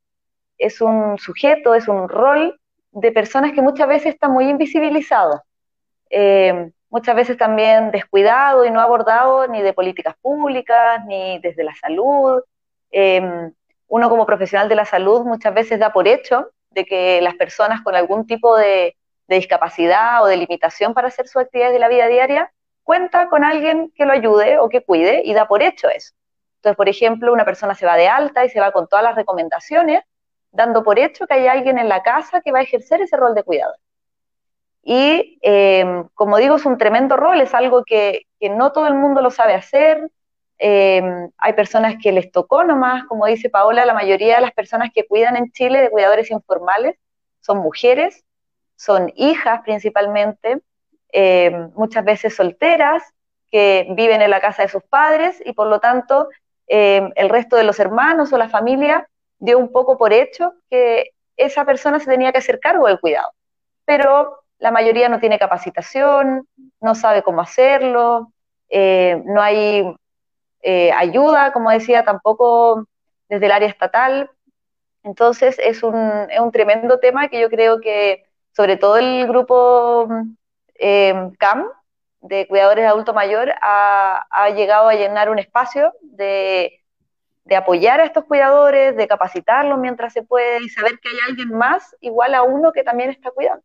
[0.57, 2.59] es un sujeto, es un rol
[2.91, 5.43] de personas que muchas veces está muy invisibilizado,
[6.09, 11.73] eh, muchas veces también descuidado y no abordado ni de políticas públicas, ni desde la
[11.75, 12.43] salud.
[12.91, 13.51] Eh,
[13.87, 17.81] uno como profesional de la salud muchas veces da por hecho de que las personas
[17.81, 18.95] con algún tipo de,
[19.27, 22.51] de discapacidad o de limitación para hacer sus actividades de la vida diaria,
[22.83, 26.13] cuenta con alguien que lo ayude o que cuide y da por hecho eso.
[26.57, 29.15] Entonces, por ejemplo, una persona se va de alta y se va con todas las
[29.15, 30.03] recomendaciones,
[30.51, 33.35] dando por hecho que hay alguien en la casa que va a ejercer ese rol
[33.35, 33.75] de cuidador.
[34.83, 39.21] Y em, como digo, es un tremendo rol, es algo que, no todo el mundo
[39.21, 40.09] lo sabe hacer.
[40.57, 44.89] Em, hay personas que les tocó nomás, como dice Paola, la mayoría de las personas
[44.93, 46.97] que cuidan en Chile de cuidadores informales
[47.41, 48.23] son mujeres
[48.83, 50.59] son hijas principalmente,
[51.13, 53.03] eh, muchas veces solteras,
[53.51, 56.29] que viven en la casa de sus padres y por lo tanto
[56.67, 61.11] eh, el resto de los hermanos o la familia dio un poco por hecho que
[61.37, 63.29] esa persona se tenía que hacer cargo del cuidado.
[63.85, 66.47] Pero la mayoría no tiene capacitación,
[66.81, 68.31] no sabe cómo hacerlo,
[68.69, 69.95] eh, no hay
[70.95, 72.87] ayuda, como decía, tampoco
[73.29, 74.31] desde el área estatal.
[75.03, 78.23] Entonces es un, es un tremendo tema que yo creo que
[78.55, 80.07] sobre todo el grupo
[80.75, 81.65] eh, CAM
[82.21, 86.79] de cuidadores de adulto mayor ha, llegado a llenar un espacio de,
[87.55, 91.95] apoyar a estos cuidadores, de capacitarlos mientras se puede y saber que hay alguien más
[91.99, 93.63] igual a uno que también está cuidando.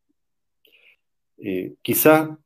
[1.39, 2.37] Eh, quizá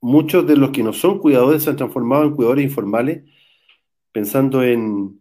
[0.00, 3.24] muchos de los que no son cuidadores se han transformado en cuidadores informales,
[4.12, 5.18] pensando en,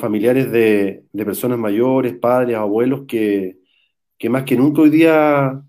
[0.00, 3.58] familiares de, personas mayores, padres, abuelos que
[4.30, 5.62] más que nunca hoy día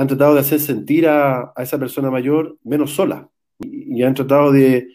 [0.00, 4.88] han tratado de hacer sentir a, esa persona mayor menos sola y, han tratado de,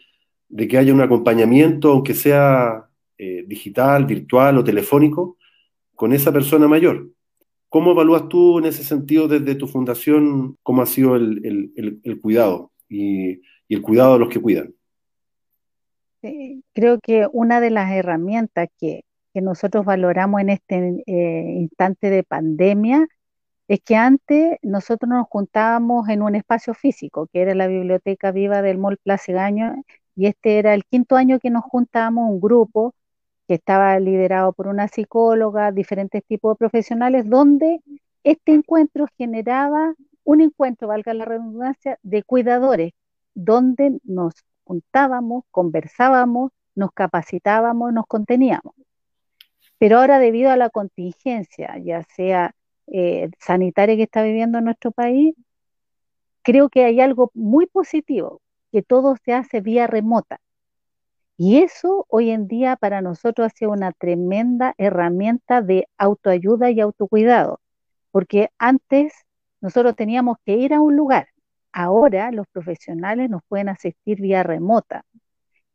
[0.58, 2.90] que haya un acompañamiento, aunque sea
[3.20, 5.38] eh, digital, virtual o telefónico,
[5.94, 7.12] con esa persona mayor.
[7.70, 13.42] ¿Cómo evalúas tú en ese sentido desde tu fundación cómo ha sido el, cuidado y,
[13.70, 14.74] el cuidado de los que cuidan?
[16.74, 22.24] creo que una de las herramientas que, que nosotros valoramos en este eh, instante de
[22.24, 23.08] pandemia
[23.68, 28.62] es que antes nosotros nos juntábamos en un espacio físico, que era la biblioteca viva
[28.62, 29.84] del Mall Placegaño,
[30.16, 32.94] y este era el quinto año que nos juntábamos un grupo
[33.48, 37.82] que estaba liderado por una psicóloga, diferentes tipos de profesionales, donde
[38.24, 42.94] este encuentro generaba un encuentro, valga la redundancia, de cuidadores,
[43.36, 48.74] donde nos juntábamos, conversábamos, nos capacitábamos, nos conteníamos.
[49.78, 52.56] Pero ahora debido a la contingencia, ya sea
[52.88, 55.36] eh, sanitaria que está viviendo nuestro país,
[56.44, 60.40] creo que hay algo muy positivo, que todo se hace vía remota.
[61.38, 66.80] Y eso hoy en día para nosotros ha sido una tremenda herramienta de autoayuda y
[66.80, 67.60] autocuidado,
[68.12, 69.14] porque antes
[69.62, 71.28] nosotros teníamos que ir a un lugar,
[71.74, 75.04] ahora los profesionales nos pueden asistir vía remota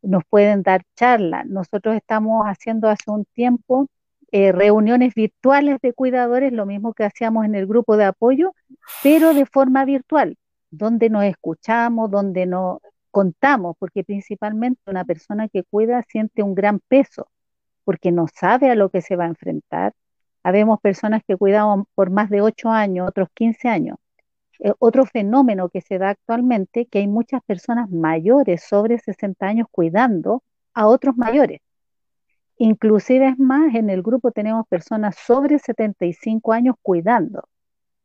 [0.03, 1.47] nos pueden dar charlas.
[1.47, 3.89] Nosotros estamos haciendo hace un tiempo
[4.33, 8.55] eh, reuniones virtuales de cuidadores, lo mismo que hacíamos en el grupo de apoyo,
[9.03, 10.37] pero de forma virtual,
[10.71, 12.79] donde nos escuchamos, donde nos
[13.11, 17.29] contamos, porque principalmente una persona que cuida siente un gran peso,
[17.85, 19.95] porque no sabe a lo que se va a enfrentar.
[20.43, 23.99] Habemos personas que cuidamos por más de 8 años, otros 15 años.
[24.61, 29.69] Eh, otro fenómeno que se da actualmente, que hay muchas personas mayores, sobre 60 años,
[29.71, 30.43] cuidando
[30.75, 31.61] a otros mayores.
[32.63, 37.49] Inclusive es más, en el grupo tenemos personas sobre 75 años cuidando.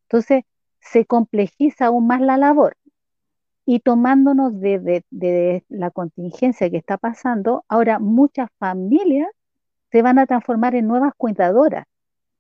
[0.04, 0.46] Entonces,
[0.80, 2.78] se complejiza aún más la labor.
[3.66, 5.04] Y tomándonos de,
[5.68, 9.28] la contingencia que está pasando, ahora muchas familias
[9.92, 11.86] se van a transformar en nuevas cuidadoras,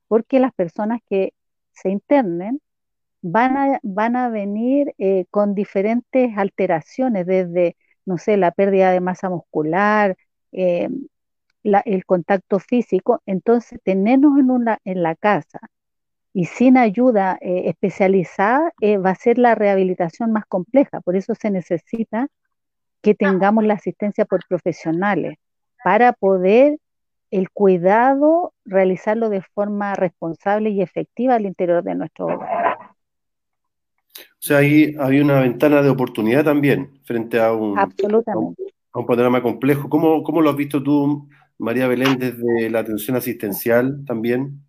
[0.08, 1.34] porque las personas que
[1.74, 2.62] se internen
[3.22, 7.76] van a, van a venir eh, con diferentes alteraciones, desde,
[8.06, 10.16] no sé, la pérdida de masa muscular,
[10.54, 10.88] eh,
[11.86, 13.22] el contacto físico.
[13.26, 15.60] Entonces, tenernos en, una, en la casa
[16.34, 21.02] y sin ayuda eh, especializada eh, va a ser la rehabilitación más compleja.
[21.02, 22.28] Por eso se necesita
[23.02, 25.38] que tengamos la asistencia por profesionales
[25.84, 26.78] para poder
[27.32, 32.76] el cuidado realizarlo de forma responsable y efectiva al interior de nuestro hogar.
[34.18, 38.64] O sea, ahí había una ventana de oportunidad también frente a un, Absolutamente.
[38.92, 39.90] A un, panorama complejo.
[39.90, 44.62] ¿Cómo, ¿Cómo, lo has visto tú, María Belén, desde la atención asistencial también?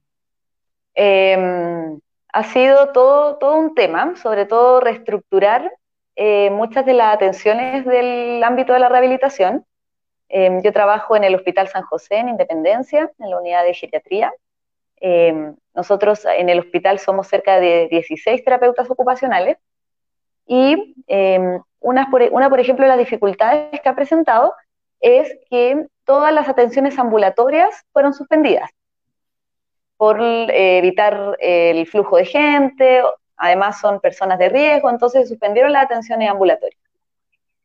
[0.95, 2.01] Em,
[2.33, 5.73] ha sido todo, todo un tema, sobre todo reestructurar
[6.15, 9.67] eh, muchas de las atenciones del ámbito de la rehabilitación.
[10.29, 14.33] Em, yo trabajo en el Hospital San José en Independencia, en la unidad de geriatría.
[14.99, 19.59] Em, nosotros en el hospital somos cerca de 16 terapeutas ocupacionales
[20.47, 20.95] y
[21.81, 24.55] una, por, una, por ejemplo, de las dificultades que ha presentado
[25.01, 28.71] es que todas las atenciones ambulatorias fueron suspendidas
[29.97, 33.03] por eh, evitar el flujo de gente,
[33.37, 36.81] además son personas de riesgo, entonces suspendieron las atenciones ambulatorias.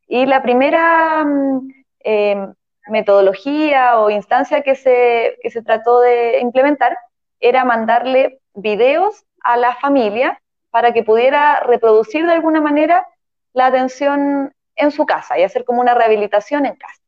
[0.06, 1.68] Y la primera mm,
[2.00, 2.54] em,
[2.88, 6.96] metodología o instancia que se, que se trató de implementar
[7.40, 10.40] era mandarle videos a la familia
[10.70, 13.06] para que pudiera reproducir de alguna manera
[13.52, 17.01] la atención en su casa y hacer como una rehabilitación en casa.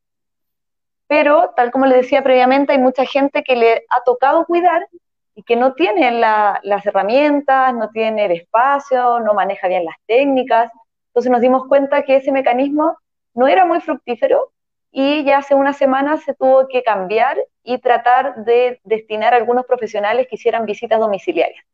[1.06, 4.86] Pero, tal como les decía previamente, hay mucha gente que le ha tocado cuidar
[5.34, 10.70] y que no tiene las herramientas, no tiene el espacio, no maneja bien las técnicas.
[11.08, 12.96] Entonces nos dimos cuenta que ese mecanismo
[13.34, 14.52] no era muy fructífero
[14.90, 19.66] y ya hace unas semanas se tuvo que cambiar y tratar de destinar a algunos
[19.66, 21.64] profesionales que hicieran visitas domiciliarias.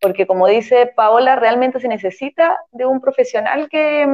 [0.00, 4.06] Porque como dice Paola, realmente se necesita de un profesional que,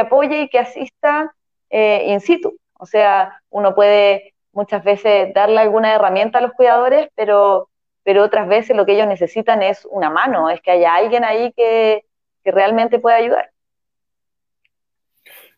[0.00, 1.34] apoye y que asista
[1.68, 2.56] eh, in situ.
[2.82, 7.68] O sea, uno puede muchas veces darle alguna herramienta a los cuidadores, pero
[8.04, 11.52] pero otras veces lo que ellos necesitan es una mano, es que haya alguien ahí
[11.56, 12.04] que,
[12.44, 13.52] realmente pueda ayudar.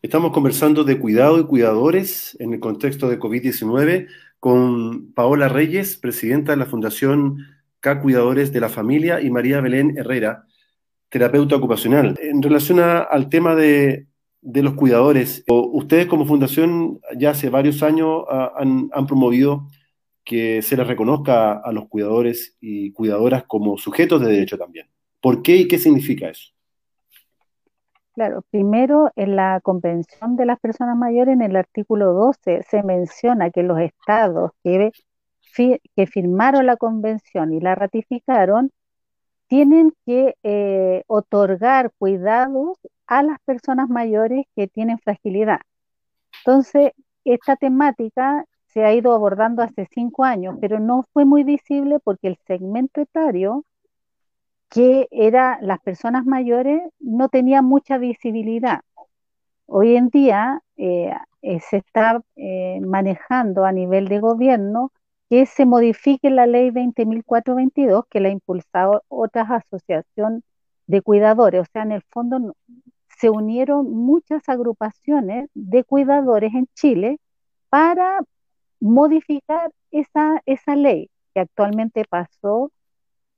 [0.03, 4.07] Estamos conversando de cuidado y cuidadores en el contexto de COVID-19
[4.39, 7.39] con Paola Reyes, presidenta de la Fundación
[7.79, 10.45] K Cuidadores de la Familia, y María Belén Herrera,
[11.09, 12.19] terapeuta ocupacional.
[12.21, 14.05] En relación al tema de,
[14.45, 19.67] los cuidadores, ustedes como fundación ya hace varios años ah, han, han promovido
[20.23, 24.87] que se les reconozca a los cuidadores y cuidadoras como sujetos de derecho también.
[25.21, 26.51] ¿Por qué y qué significa eso?
[28.13, 33.51] Claro, primero en la Convención de las Personas Mayores, en el artículo 12, se menciona
[33.51, 34.91] que los estados que,
[35.95, 38.71] que firmaron la convención y la ratificaron
[39.47, 45.59] tienen que eh, otorgar cuidados a las personas mayores que tienen fragilidad.
[46.39, 46.91] Entonces,
[47.23, 52.27] esta temática se ha ido abordando hace cinco años, pero no fue muy visible porque
[52.27, 53.63] el segmento etario,
[54.69, 58.81] que era las personas mayores, no tenía mucha visibilidad.
[59.67, 64.91] Hoy en día eh, eh, se está eh, manejando a nivel de gobierno
[65.29, 70.43] que se modifique la ley 20.422, que la ha impulsado otras asociaciones
[70.87, 71.61] de cuidadores.
[71.61, 72.55] O sea, en el fondo
[73.17, 77.19] se unieron muchas agrupaciones de cuidadores en Chile
[77.69, 78.19] para
[78.79, 82.71] modificar esa, esa ley que actualmente pasó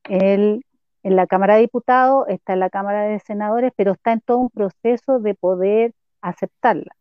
[0.03, 0.61] en
[1.03, 4.49] la Cámara de Diputados, está en la Cámara de Senadores, pero está en todo un
[4.49, 6.95] proceso de poder aceptarla.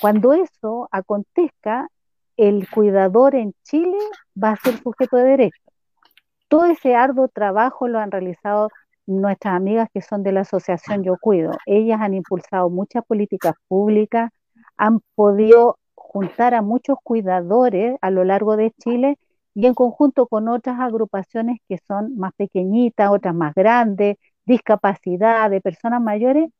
[0.00, 1.88] Cuando eso acontezca,
[2.36, 3.98] el cuidador en Chile
[4.42, 5.60] va a ser sujeto de derecho.
[6.48, 8.70] Todo ese arduo trabajo lo han realizado
[9.08, 11.52] nuestras amigas que son de la asociación Yo Cuido.
[11.66, 14.30] Ellas han impulsado muchas políticas públicas,
[14.76, 19.18] han podido juntar a muchos cuidadores a lo largo de Chile
[19.54, 25.60] y en conjunto con otras agrupaciones que son más pequeñitas, otras más grandes, discapacidad de
[25.60, 26.50] personas mayores,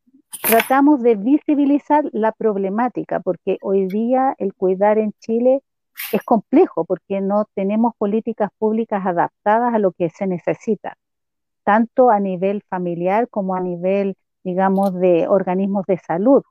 [0.43, 5.63] tratamos de visibilizar la problemática, porque hoy día el cuidar en Chile
[6.13, 10.97] es complejo porque no tenemos políticas públicas adaptadas a lo que se necesita,
[11.69, 16.43] tanto a nivel familiar como a nivel, digamos, de organismos de salud.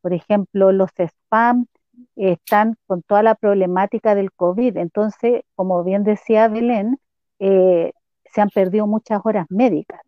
[0.00, 1.66] Por ejemplo, los spam
[2.14, 4.76] están con toda la problemática del COVID.
[4.76, 7.00] Entonces, como bien decía Belén,
[7.40, 7.90] eh,
[8.32, 10.00] se han perdido muchas horas médicas.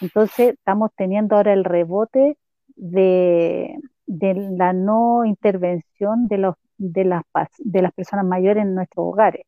[0.00, 2.38] Entonces, estamos teniendo ahora el rebote
[2.76, 7.24] de, de la no intervención de, los, de, las,
[7.58, 9.44] de las personas mayores en nuestros hogares.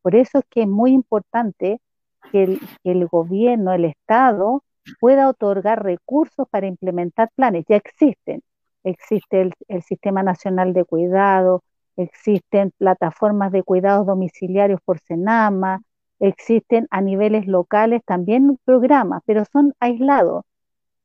[0.00, 1.82] Por eso es que es muy importante
[2.30, 4.62] que el, gobierno, el Estado,
[5.00, 7.64] pueda otorgar recursos para implementar planes.
[7.68, 8.42] Ya existen.
[8.84, 11.62] Existe el, el Sistema Nacional de Cuidado,
[11.96, 15.82] existen plataformas de cuidados domiciliarios por Senama,
[16.20, 20.44] existen a niveles locales también programas, pero son aislados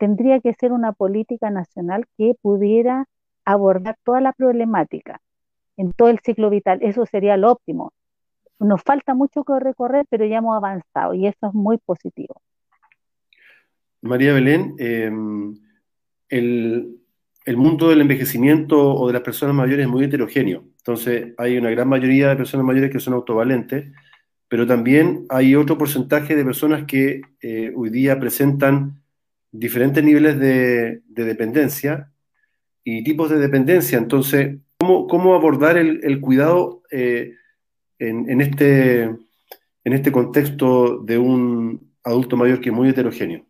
[0.04, 3.06] tendría que ser una política nacional que pudiera
[3.46, 5.22] abordar toda la problemática
[5.78, 6.80] en todo el ciclo vital.
[6.82, 7.94] Eso sería lo óptimo.
[8.60, 12.42] Nos falta mucho que recorrer, pero ya hemos avanzado y eso es muy positivo.
[14.04, 15.56] María Belén, em,
[16.28, 16.98] el,
[17.56, 20.66] mundo del envejecimiento o de las personas mayores es muy heterogéneo.
[20.78, 23.92] Entonces, hay una gran mayoría de personas mayores que son autovalentes,
[24.50, 29.02] pero también hay otro porcentaje de personas que eh, hoy día presentan
[29.52, 32.12] diferentes niveles de, dependencia
[32.84, 33.98] y tipos de dependencia.
[33.98, 37.36] Entonces, ¿cómo, cómo abordar el, cuidado eh,
[38.10, 43.46] en, este, en este contexto de un adulto mayor que es muy heterogéneo?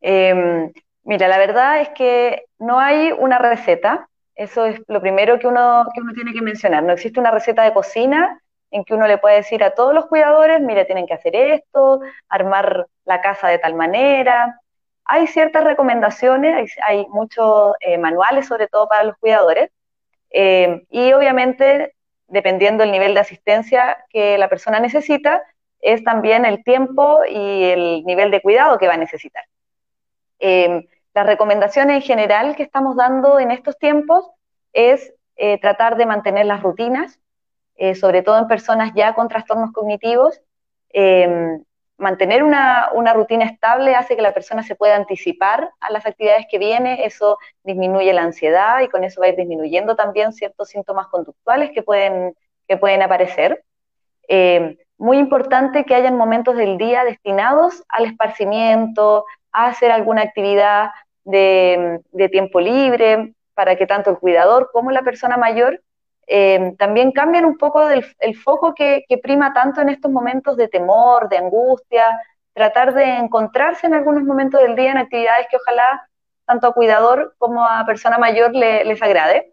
[0.00, 0.72] Em,
[1.04, 4.08] mira, la verdad es que no hay una receta.
[4.34, 6.82] Eso es lo primero que uno, que uno tiene que mencionar.
[6.82, 10.06] No existe una receta de cocina en que uno le puede decir a todos los
[10.06, 14.60] cuidadores, mire, tienen que hacer esto, armar la casa de tal manera.
[15.04, 19.70] Hay ciertas recomendaciones, hay, muchos eh, manuales, sobre todo para los cuidadores,
[20.30, 21.94] eh, y obviamente,
[22.28, 25.42] dependiendo del nivel de asistencia que la persona necesita,
[25.80, 29.44] es también el tiempo y el nivel de cuidado que va a necesitar.
[30.38, 34.28] Eh, las recomendaciones en general que estamos dando en estos tiempos
[34.72, 35.12] es
[35.60, 37.18] tratar de mantener las rutinas,
[37.94, 40.40] sobre todo en personas ya con trastornos cognitivos,
[41.98, 46.58] mantener una, rutina estable hace que la persona se pueda anticipar a las actividades que
[46.58, 51.06] viene, eso disminuye la ansiedad y con eso va a ir disminuyendo también ciertos síntomas
[51.08, 52.34] conductuales que pueden,
[52.68, 53.64] que pueden aparecer.
[54.28, 60.90] Eh, muy importante que hayan momentos del día destinados al esparcimiento, a hacer alguna actividad
[61.24, 65.80] de tiempo libre, para que tanto el cuidador como la persona mayor
[66.26, 71.28] eh, también cambian un poco el foco que, prima tanto en estos momentos de temor,
[71.28, 72.04] de angustia,
[72.52, 76.08] tratar de encontrarse en algunos momentos del día en actividades que ojalá
[76.46, 79.52] tanto a cuidador como a persona mayor les agrade.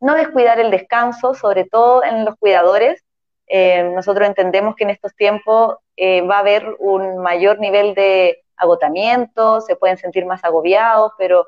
[0.00, 3.02] No descuidar el descanso, sobre todo en los cuidadores.
[3.46, 8.44] Eh, nosotros entendemos que en estos tiempos eh, va a haber un mayor nivel de
[8.56, 11.46] agotamiento, se pueden sentir más agobiados, pero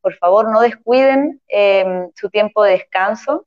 [0.00, 1.42] por favor no descuiden
[2.14, 3.44] su tiempo de descanso.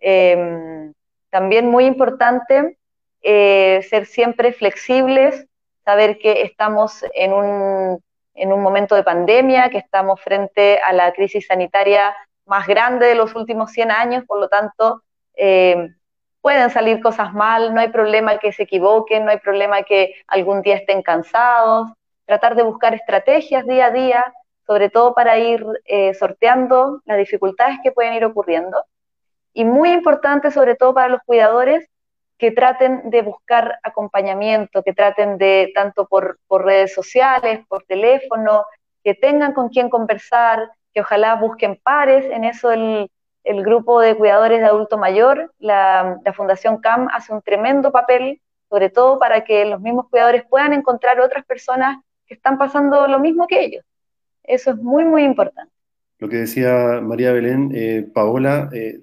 [0.00, 0.92] Em,
[1.30, 2.78] también muy importante
[3.22, 5.46] eh, ser siempre flexibles,
[5.84, 8.02] saber que estamos en un,
[8.34, 12.14] en un momento de pandemia, que estamos frente a la crisis sanitaria
[12.46, 15.02] más grande de los últimos 100 años, por lo tanto,
[15.34, 15.94] em,
[16.40, 20.62] pueden salir cosas mal, no hay problema que se equivoquen, no hay problema que algún
[20.62, 21.88] día estén cansados,
[22.24, 24.34] tratar de buscar estrategias día a día,
[24.66, 28.84] sobre todo para ir eh, sorteando las dificultades que pueden ir ocurriendo
[29.52, 31.86] y muy importante, sobre todo para los cuidadores,
[32.40, 38.64] que traten de buscar acompañamiento, que traten de, tanto por, redes sociales, por teléfono,
[39.04, 42.24] que tengan con quién conversar, que ojalá busquen pares.
[42.30, 43.10] En eso el,
[43.44, 48.40] grupo de cuidadores de adulto mayor, la, la, Fundación CAM hace un tremendo papel,
[48.70, 53.18] sobre todo para que los mismos cuidadores puedan encontrar otras personas que están pasando lo
[53.18, 53.84] mismo que ellos.
[54.44, 55.72] Eso es muy, muy importante.
[56.18, 59.00] Lo que decía María Belén, eh, Paola, eh,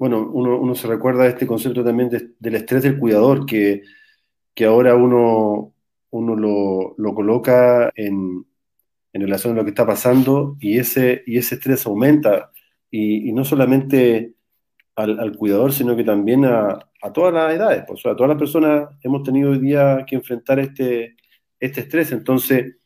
[0.00, 3.82] bueno, uno, se recuerda este concepto también del estrés del cuidador, que,
[4.66, 5.74] ahora uno,
[6.08, 6.36] uno
[6.96, 8.46] lo, coloca en,
[9.12, 12.50] relación a lo que está pasando y ese, y ese estrés aumenta,
[12.90, 14.32] y, no solamente
[14.96, 16.78] al, cuidador, sino que también a,
[17.12, 21.14] todas las edades, pues, a todas las personas hemos tenido hoy día que enfrentar este,
[21.58, 22.78] este estrés, entonces,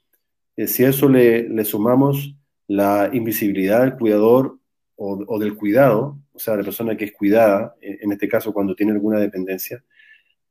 [0.56, 2.34] eh, si a eso le, le sumamos
[2.66, 4.58] la invisibilidad del cuidador
[4.96, 8.74] o, del cuidado, o sea, la persona que es cuidada, eh, en este caso cuando
[8.74, 9.82] tiene alguna dependencia,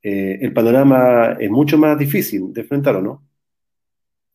[0.01, 3.21] eh, el panorama es mucho más difícil de enfrentar, no?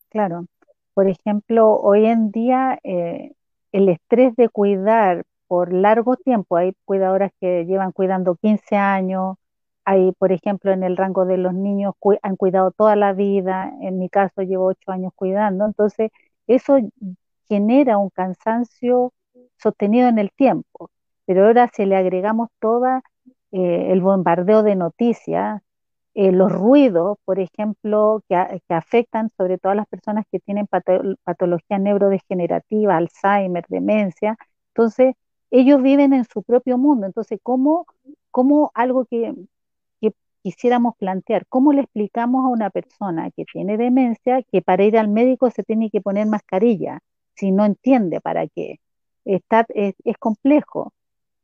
[0.09, 0.45] Claro.
[0.93, 3.33] Por ejemplo, hoy en día eh,
[3.71, 6.57] el estrés de cuidar por largo tiempo.
[6.57, 9.37] Hay cuidadoras que llevan cuidando 15 años,
[9.83, 13.97] hay, por ejemplo, en el rango de los niños han cuidado toda la vida, en
[13.97, 16.11] mi caso llevo 8 años cuidando, entonces
[16.47, 16.77] eso
[17.47, 19.13] genera un cansancio
[19.57, 20.91] sostenido en el tiempo,
[21.29, 22.87] pero ahora si le agregamos todo
[23.51, 25.61] eh, el bombardeo de noticias,
[26.15, 28.35] eh, los ruidos, por ejemplo, que,
[28.69, 30.65] afectan sobre todo a las personas que tienen
[31.23, 34.37] patología neurodegenerativa, Alzheimer, demencia.
[34.69, 35.13] Entonces,
[35.51, 37.05] ellos viven en su propio mundo.
[37.05, 37.85] Entonces, ¿cómo,
[38.31, 39.35] cómo algo que,
[40.01, 44.97] que quisiéramos plantear, cómo le explicamos a una persona que tiene demencia que para ir
[44.97, 47.01] al médico se tiene que poner mascarilla,
[47.35, 48.79] si no entiende para qué?
[49.25, 50.91] Está, es complejo.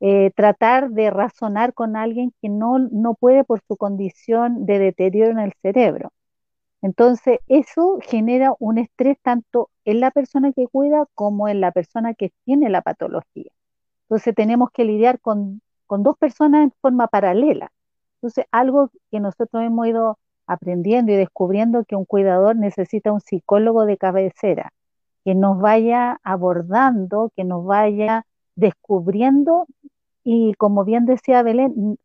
[0.00, 5.32] Eh, tratar de razonar con alguien que no, no puede por su condición de deterioro
[5.32, 6.12] en el cerebro.
[6.82, 12.14] Entonces, eso genera un estrés tanto en la persona que cuida como en la persona
[12.14, 13.50] que tiene la patología.
[14.04, 17.72] Entonces, tenemos que lidiar con, con dos personas en forma paralela.
[18.16, 23.86] Entonces, algo que nosotros hemos ido aprendiendo y descubriendo que un cuidador necesita un psicólogo
[23.86, 24.72] de cabecera,
[25.24, 28.26] que nos vaya abordando, que nos vaya
[28.56, 29.66] descubriendo
[30.24, 31.98] y como bien decía Belén,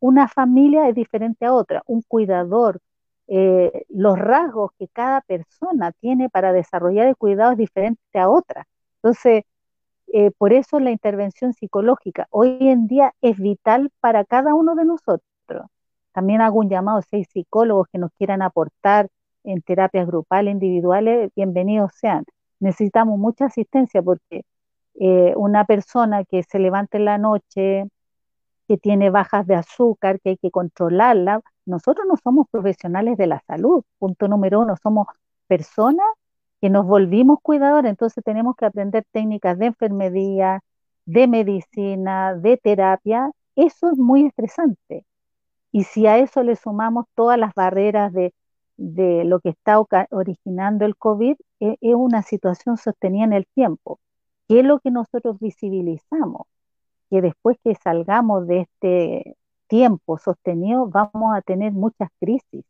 [0.00, 2.80] una familia es diferente a otra, un cuidador,
[3.28, 8.66] eh, los rasgos que cada persona tiene para desarrollar el cuidado es diferente a otra.
[8.96, 9.44] Entonces,
[10.12, 14.84] eh, por eso la intervención psicológica hoy en día es vital para cada uno de
[14.84, 15.22] nosotros.
[16.12, 19.08] También hago un llamado a seis psicólogos que nos quieran aportar
[19.44, 22.24] en terapias grupales, individuales, bienvenidos sean.
[22.60, 24.44] Necesitamos mucha asistencia porque
[24.94, 27.84] eh, una persona que se levanta en la noche,
[28.68, 33.42] que tiene bajas de azúcar, que hay que controlarla, nosotros no somos profesionales de la
[33.46, 35.06] salud, punto número uno, somos
[35.46, 36.06] personas
[36.60, 40.60] que nos volvimos cuidadores, entonces tenemos que aprender técnicas de enfermería,
[41.06, 45.04] de medicina, de terapia, eso es muy estresante.
[45.72, 48.34] Y si a eso le sumamos todas las barreras de,
[48.76, 49.80] de lo que está
[50.10, 54.00] originando el COVID, e, es una situación sostenida en el tiempo.
[54.48, 56.46] ¿Qué es lo que nosotros visibilizamos?
[57.10, 59.36] Que después que salgamos de este
[59.68, 62.64] tiempo sostenido vamos a tener muchas crisis.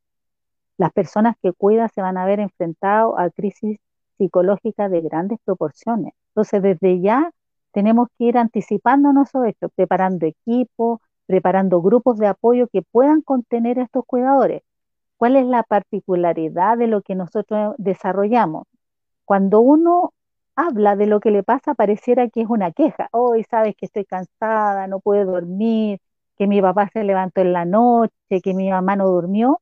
[0.78, 3.78] Las personas que cuidan se van a ver enfrentados a crisis
[4.18, 6.14] psicológicas de grandes proporciones.
[6.28, 7.30] Entonces, desde ya
[7.72, 13.78] tenemos que ir anticipándonos a esto, preparando equipos, preparando grupos de apoyo que puedan contener
[13.78, 14.62] a estos cuidadores.
[15.16, 18.66] ¿Cuál es la particularidad de lo que nosotros desarrollamos?
[19.24, 20.12] Cuando uno
[20.56, 23.08] habla de lo que le pasa, pareciera que es una queja.
[23.12, 26.00] Hoy sabes que estoy cansada, no puedo dormir,
[26.36, 29.60] que mi papá se levantó en la noche, que mi mamá no durmió.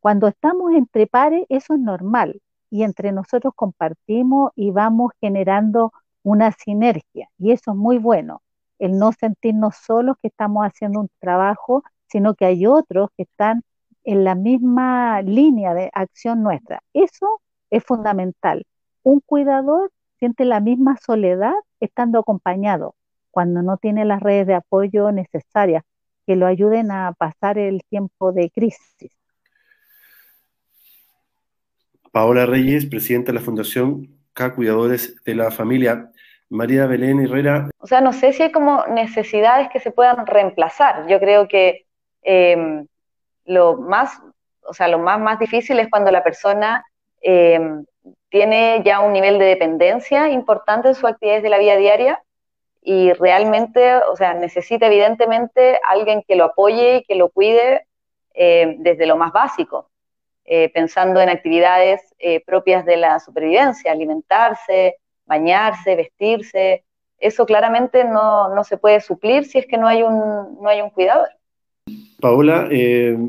[0.00, 6.52] Cuando estamos entre pares, eso es normal y entre nosotros compartimos y vamos generando una
[6.52, 8.42] sinergia y eso es muy bueno.
[8.78, 13.62] El no sentirnos solos que estamos haciendo un trabajo, sino que hay otros que están
[14.04, 16.82] en la misma línea de acción nuestra.
[16.94, 18.64] Eso es fundamental.
[19.02, 22.94] Un cuidador siente la misma soledad estando acompañado
[23.30, 25.84] cuando no tiene las redes de apoyo necesarias
[26.26, 29.12] que lo ayuden a pasar el tiempo de crisis.
[32.12, 36.10] Paola Reyes, presidenta de la Fundación K Cuidadores de la Familia.
[36.50, 37.70] María Belén Herrera.
[37.78, 41.06] O sea, no sé si hay como necesidades que se puedan reemplazar.
[41.06, 41.86] Yo creo que
[42.22, 42.86] em,
[43.44, 44.20] lo más,
[44.62, 46.84] o sea, lo más, más difícil es cuando la persona
[47.20, 47.84] em,
[48.30, 52.22] tiene ya un nivel de dependencia importante en sus actividades de la vida diaria
[52.82, 57.86] y realmente, o sea, necesita evidentemente alguien que lo apoye y que lo cuide
[58.34, 59.90] eh, desde lo más básico,
[60.44, 66.84] eh, pensando en actividades eh, propias de la supervivencia, alimentarse, bañarse, vestirse.
[67.18, 70.80] Eso claramente no, no, se puede suplir si es que no hay un, no hay
[70.80, 71.28] un cuidador.
[72.20, 72.68] Paola,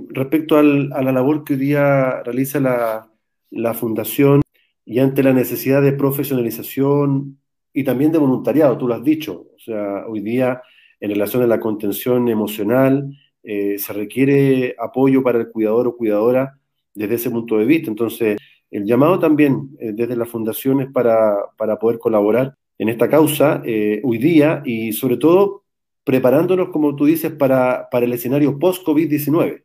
[0.10, 3.08] respecto al, a la labor que hoy día realiza la,
[3.50, 4.42] la Fundación,
[4.90, 7.38] y ante la necesidad de profesionalización
[7.72, 10.64] y también de voluntariado, tú lo has dicho, o sea, hoy día
[11.00, 13.08] en relación a la contención emocional
[13.44, 16.58] eh, se requiere apoyo para el cuidador o cuidadora
[16.96, 17.92] desde ese punto de vista.
[17.92, 18.40] Entonces,
[18.72, 24.02] el llamado también eh, desde las fundaciones para, para, poder colaborar en esta causa eh,
[24.04, 25.66] hoy día y sobre todo
[26.04, 29.62] preparándonos, como tú dices, para, para el escenario post-COVID-19.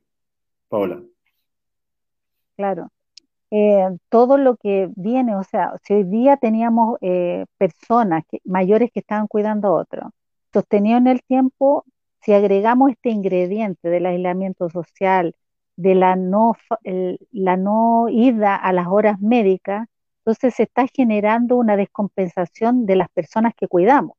[0.68, 1.02] Paola.
[2.56, 2.90] Claro,
[3.50, 9.00] eh, todo lo que viene, o sea, si hoy día teníamos eh, personas mayores que
[9.00, 10.12] estaban cuidando a otros,
[10.52, 11.84] sostenido en el tiempo,
[12.20, 15.34] si agregamos este ingrediente del aislamiento social,
[15.76, 16.54] de la no,
[17.32, 19.86] la no ida a las horas médicas,
[20.18, 24.16] entonces se está generando una descompensación de las personas que cuidamos.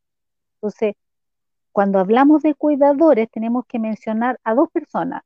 [0.56, 0.96] Entonces,
[1.72, 5.24] cuando hablamos de cuidadores tenemos que mencionar a dos personas,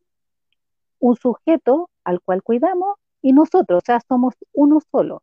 [0.99, 5.21] un sujeto al cual cuidamos y nosotros, o sea, somos uno solo.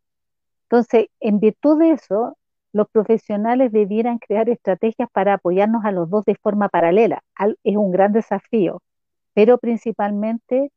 [0.63, 2.37] Entonces, en virtud de eso,
[2.73, 7.23] los profesionales debieran crear estrategias para apoyarnos a los dos de forma paralela.
[7.63, 8.81] Es un gran desafío,
[9.33, 10.71] pero principalmente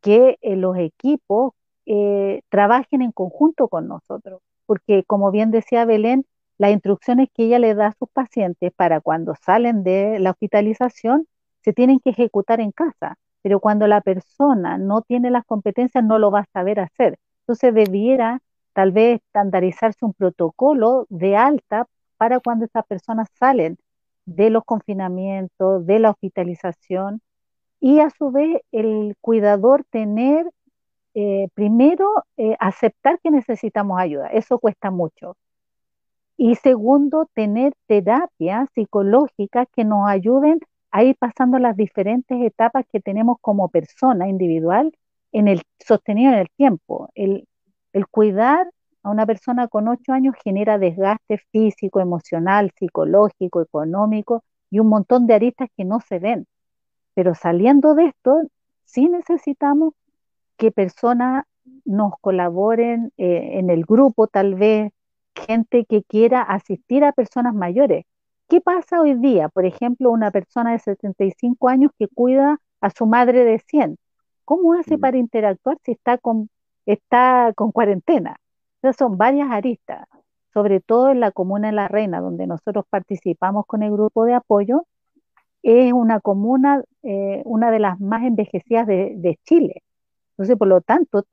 [0.00, 1.54] que eh, los equipos
[1.86, 6.24] eh, trabajen en conjunto con nosotros, porque como bien decía Belén,
[6.58, 11.26] las instrucciones que ella le da a sus pacientes para cuando salen de la hospitalización
[11.62, 16.18] se tienen que ejecutar en casa, pero cuando la persona no tiene las competencias no
[16.18, 17.18] lo va a saber hacer.
[17.42, 18.40] Entonces debiera
[18.72, 21.86] tal vez estandarizarse un protocolo de alta
[22.16, 23.78] para cuando estas personas salen
[24.26, 27.20] de los confinamientos, de la hospitalización,
[27.80, 30.46] y a su vez el cuidador tener,
[31.14, 35.36] eh, primero, eh, aceptar que necesitamos ayuda, eso cuesta mucho.
[36.36, 40.60] Y segundo, tener terapias psicológicas que nos ayuden
[40.90, 44.92] a ir pasando las diferentes etapas que tenemos como persona individual
[45.32, 47.10] en el sostenido en el tiempo.
[47.14, 47.46] El,
[47.92, 48.70] el cuidar
[49.02, 55.26] a una persona con ocho años genera desgaste físico, emocional, psicológico, económico y un montón
[55.26, 56.46] de aristas que no se ven.
[57.14, 58.40] Pero saliendo de esto,
[58.84, 59.94] sí necesitamos
[60.56, 61.44] que personas
[61.84, 64.92] nos colaboren eh, en el grupo, tal vez
[65.34, 68.04] gente que quiera asistir a personas mayores.
[68.50, 69.48] ¿Qué pasa hoy día?
[69.48, 73.96] Por ejemplo, una persona de 75 años que cuida a su madre de 100.
[74.44, 75.00] ¿Cómo hace mm.
[75.00, 76.50] para interactuar si está con
[76.86, 78.36] está con cuarentena.
[78.76, 80.06] Entonces son varias aristas,
[80.52, 84.34] sobre todo en la comuna de La Reina, donde nosotros participamos con el grupo de
[84.34, 84.86] apoyo,
[85.62, 89.82] es una comuna, eh, una de las más envejecidas de, Chile.
[90.32, 91.24] Entonces, por lo tanto,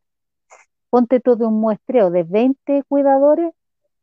[0.90, 3.54] ponte todo un muestreo de 20 cuidadores,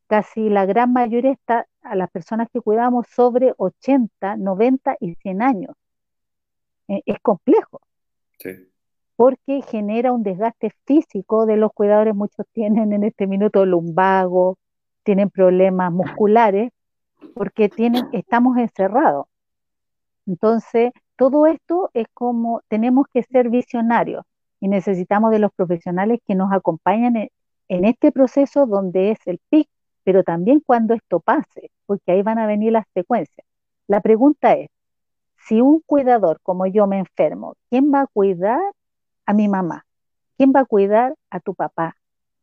[0.07, 5.43] casi la gran mayoría está a las personas que cuidamos sobre 80, 90 y 100
[5.43, 5.77] años.
[6.89, 7.81] Eh, es complejo.
[8.39, 8.51] Sí
[9.17, 12.15] porque genera un desgaste físico de los cuidadores.
[12.15, 14.59] Muchos tienen en este minuto lumbago,
[15.03, 16.73] tienen problemas musculares,
[17.35, 19.27] porque tienen, estamos encerrados.
[20.27, 24.25] Entonces, todo esto es como tenemos que ser visionarios
[24.61, 27.29] y necesitamos de los profesionales que nos acompañen en,
[27.69, 29.69] en este proceso donde es el pic,
[30.05, 33.47] pero también cuando esto pase, porque ahí van a venir las secuencias.
[33.89, 34.69] La pregunta es,
[35.49, 38.61] si un cuidador como yo me enfermo, ¿quién va a cuidar
[39.27, 39.85] a mi mamá?
[40.37, 41.97] ¿Quién va a cuidar a tu papá?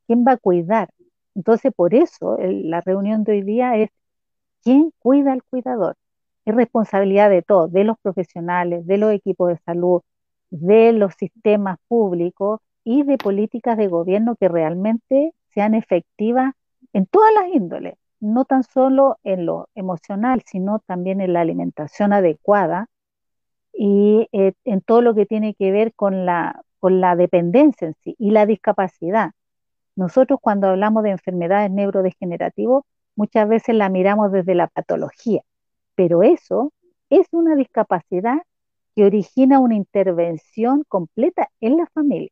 [0.07, 0.89] ¿Quién va a cuidar?
[1.35, 3.89] Entonces, por eso la reunión de hoy día es
[4.63, 5.95] ¿quién cuida al cuidador?
[6.45, 10.01] Es responsabilidad de todos, de los profesionales, de los equipos de salud,
[10.49, 16.53] de los sistemas públicos y de políticas de gobierno que realmente sean efectivas
[16.93, 22.13] en todas las índoles, no tan solo en lo emocional, sino también en la alimentación
[22.13, 22.87] adecuada
[23.73, 27.93] y eh, en todo lo que tiene que ver con la con la dependencia en
[28.03, 29.31] sí y la discapacidad.
[29.95, 32.83] Nosotros cuando hablamos de enfermedades neurodegenerativas,
[33.15, 35.43] muchas veces la miramos desde la patología,
[35.95, 36.73] pero eso
[37.11, 38.39] es una discapacidad
[38.95, 42.31] que origina una intervención completa en la familia.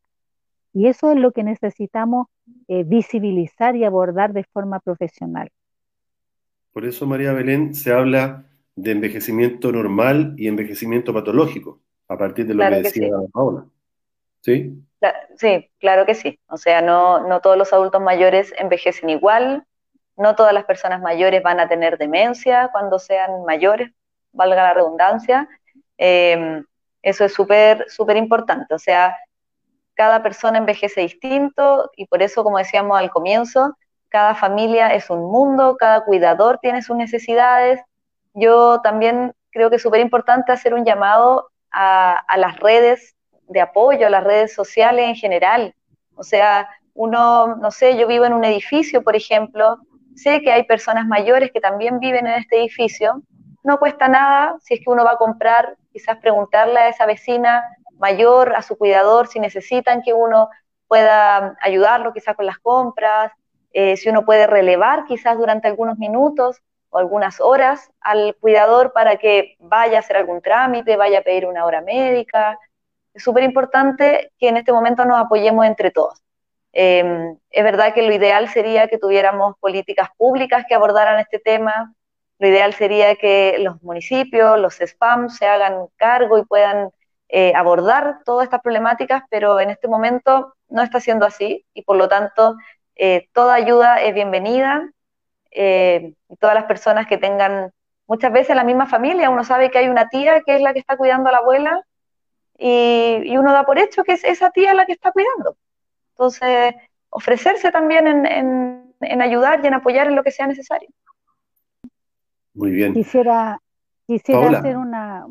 [0.74, 2.28] Y eso es lo que necesitamos
[2.68, 5.50] eh, visibilizar y abordar de forma profesional.
[6.72, 8.46] Por eso, María Belén, se habla
[8.76, 13.66] de envejecimiento normal y envejecimiento patológico, a partir de lo que, decía Paola.
[14.42, 14.82] ¿Sí?
[15.38, 16.40] Sí, claro que sí.
[16.48, 19.66] O sea, no, no todos los adultos mayores envejecen igual,
[20.18, 23.92] no todas las personas mayores van a tener demencia cuando sean mayores,
[24.34, 25.48] valga la redundancia.
[25.98, 26.66] Em,
[27.02, 28.74] eso es súper, súper importante.
[28.74, 29.16] O sea,
[30.00, 33.76] cada persona envejece distinto y por eso, como decíamos al comienzo,
[34.08, 37.82] cada familia es un mundo, cada cuidador tiene sus necesidades.
[38.34, 43.14] Yo también creo que es súper importante hacer un llamado a, las redes
[43.50, 45.76] de apoyo a las redes sociales en general.
[46.16, 49.80] O sea, uno, no sé, yo vivo en un edificio, por ejemplo,
[50.16, 53.22] sé que hay personas mayores que también viven en este edificio,
[53.66, 57.62] no cuesta nada si es que uno va a comprar, quizás preguntarle a esa vecina
[58.00, 60.50] mayor, a su cuidador, si necesitan que uno
[60.88, 63.32] pueda ayudarlo quizás con las compras,
[63.72, 69.18] eh, si uno puede relevar quizás durante algunos minutos o algunas horas al cuidador para
[69.18, 72.58] que vaya a hacer algún trámite, vaya a pedir una hora médica,
[73.14, 76.20] es súper importante que en este momento nos apoyemos entre todos.
[76.72, 81.94] Em, es verdad que lo ideal sería que tuviéramos políticas públicas que abordaran este tema,
[82.40, 86.90] lo ideal sería que los municipios, los SPAM se hagan cargo y puedan
[87.32, 91.96] eh, abordar todas estas problemáticas, pero en este momento no está siendo así y por
[91.96, 92.58] lo tanto
[92.96, 94.90] eh, toda ayuda es bienvenida
[95.52, 97.72] eh, y todas las personas que tengan
[98.08, 100.80] muchas veces la misma familia, uno sabe que hay una tía que es la que
[100.80, 101.84] está cuidando a la abuela
[102.58, 105.56] y, uno da por hecho que es esa tía la que está cuidando.
[106.14, 106.74] Entonces,
[107.12, 110.90] ofrecerse también en, ayudar y en apoyar en lo que sea necesario.
[112.56, 112.96] Muy bien.
[112.96, 113.62] Quisiera,
[114.08, 115.26] quisiera hacer una,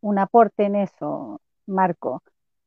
[0.00, 2.22] un aporte en eso, Marco.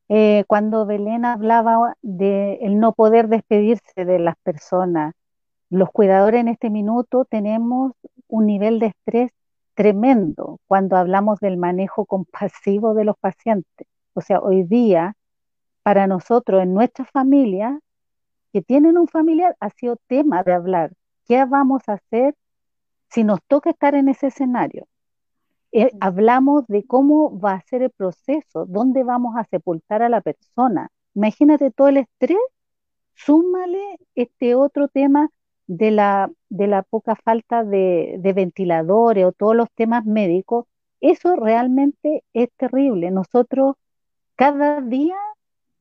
[0.09, 5.13] Eh, cuando Belén hablaba de el no poder despedirse de las personas,
[5.69, 7.93] los cuidadores en este minuto tenemos
[8.27, 9.31] un nivel de estrés
[9.75, 13.87] tremendo cuando hablamos del manejo compasivo de los pacientes.
[14.13, 15.15] O sea, hoy día,
[15.83, 17.79] para nosotros, en nuestra familia,
[18.53, 20.93] que tienen un familiar, ha sido tema de hablar.
[21.25, 22.35] ¿Qué vamos a hacer
[23.09, 24.87] si nos toca estar en ese escenario?
[25.73, 30.21] Eh, hablamos de cómo va a ser el proceso, dónde vamos a sepultar a la
[30.21, 30.89] persona.
[31.15, 32.37] Imagínate todo el estrés,
[33.15, 33.81] súmale
[34.15, 35.29] este otro tema
[35.67, 40.65] de la, de la poca falta de, ventiladores o todos los temas médicos,
[41.01, 43.11] eso realmente es terrible.
[43.11, 43.75] Nosotros
[44.35, 45.15] cada día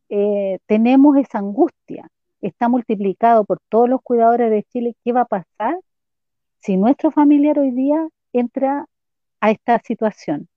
[0.08, 2.08] eh, tenemos esa angustia,
[2.40, 4.96] está multiplicado por todos los cuidadores de Chile.
[5.04, 5.78] ¿Qué va a pasar
[6.60, 8.86] si nuestro familiar hoy día entra
[9.42, 10.48] a esta situación?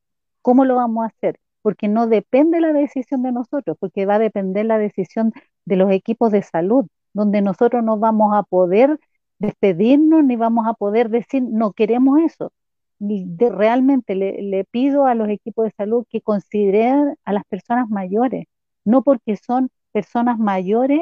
[0.42, 1.40] ¿Cómo lo vamos a hacer?
[1.62, 5.34] Porque no depende la decisión de nosotros, porque va a depender la decisión
[5.66, 9.00] de los equipos de salud, donde nosotros no vamos a poder
[9.40, 12.54] despedirnos ni vamos a poder decir no queremos eso.
[13.00, 18.46] Realmente le, pido a los equipos de salud que consideren a las personas mayores,
[18.86, 21.02] no porque son personas mayores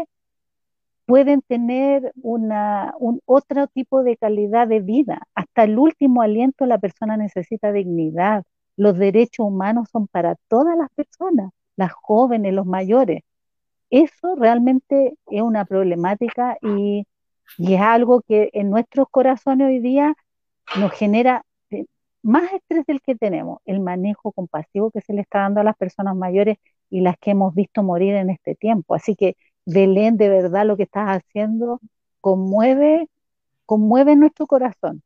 [1.06, 5.28] pueden tener un otro tipo de calidad de vida.
[5.36, 8.44] Hasta el último aliento la persona necesita dignidad.
[8.78, 13.22] Los derechos humanos son para todas las personas, las jóvenes, los mayores.
[13.90, 17.06] Eso realmente es una problemática y
[17.58, 20.16] y es algo que en nuestros corazones hoy día
[20.80, 21.46] nos genera
[22.24, 25.76] más estrés del que tenemos, el manejo compasivo que se le está dando a las
[25.78, 26.58] personas mayores
[26.90, 28.96] y las que hemos visto morir en este tiempo.
[28.96, 29.36] Así que,
[29.66, 31.80] Belén, de verdad lo que estás haciendo
[32.22, 33.10] conmueve,
[33.66, 35.02] conmueve nuestro corazón.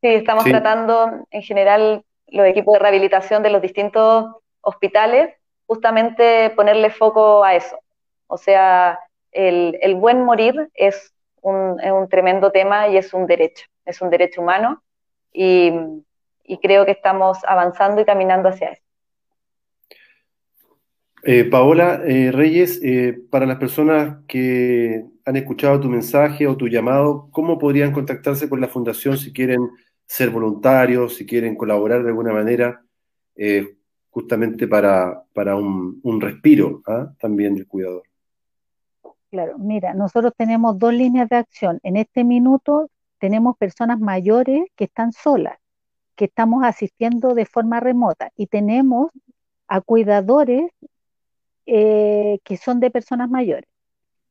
[0.00, 5.34] Sí, estamos tratando en general los equipos de rehabilitación de los distintos hospitales,
[5.66, 7.78] justamente ponerle foco a eso,
[8.26, 8.98] o sea,
[9.32, 11.78] el, buen morir es un,
[12.08, 14.82] tremendo tema y es un derecho, es un derecho humano
[15.32, 15.72] y,
[16.62, 18.82] creo que estamos avanzando y caminando hacia eso.
[21.28, 26.68] Eh, Paola eh, Reyes, eh, para las personas que han escuchado tu mensaje o tu
[26.68, 29.68] llamado, ¿cómo podrían contactarse con la Fundación si quieren
[30.06, 32.80] ser voluntarios, si quieren colaborar de alguna manera,
[34.10, 35.24] justamente para,
[35.56, 37.12] un, respiro ¿ah?
[37.18, 38.04] también del cuidador?
[39.28, 41.80] Claro, mira, nosotros tenemos dos líneas de acción.
[41.82, 45.58] En este minuto tenemos personas mayores que están solas,
[46.14, 49.10] que estamos asistiendo de forma remota y tenemos
[49.66, 50.70] a cuidadores
[51.66, 53.68] eh, que son de personas mayores.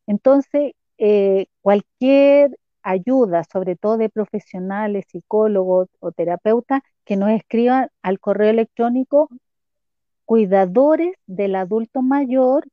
[0.06, 8.20] Entonces, eh, cualquier ayuda, sobre todo de profesionales, psicólogos o terapeutas, que nos escriban al
[8.20, 9.28] correo electrónico
[10.24, 12.66] cuidadores del adulto mayor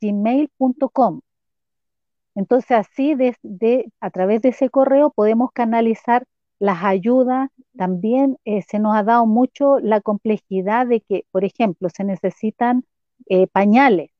[0.00, 1.20] gmail.com.
[2.34, 3.14] Entonces así
[4.00, 6.24] a través de ese correo podemos canalizar
[6.58, 7.50] las ayudas.
[7.76, 12.84] También eh, se nos ha dado mucho la complejidad de que, por ejemplo, se necesitan
[13.28, 14.10] eh, pañales,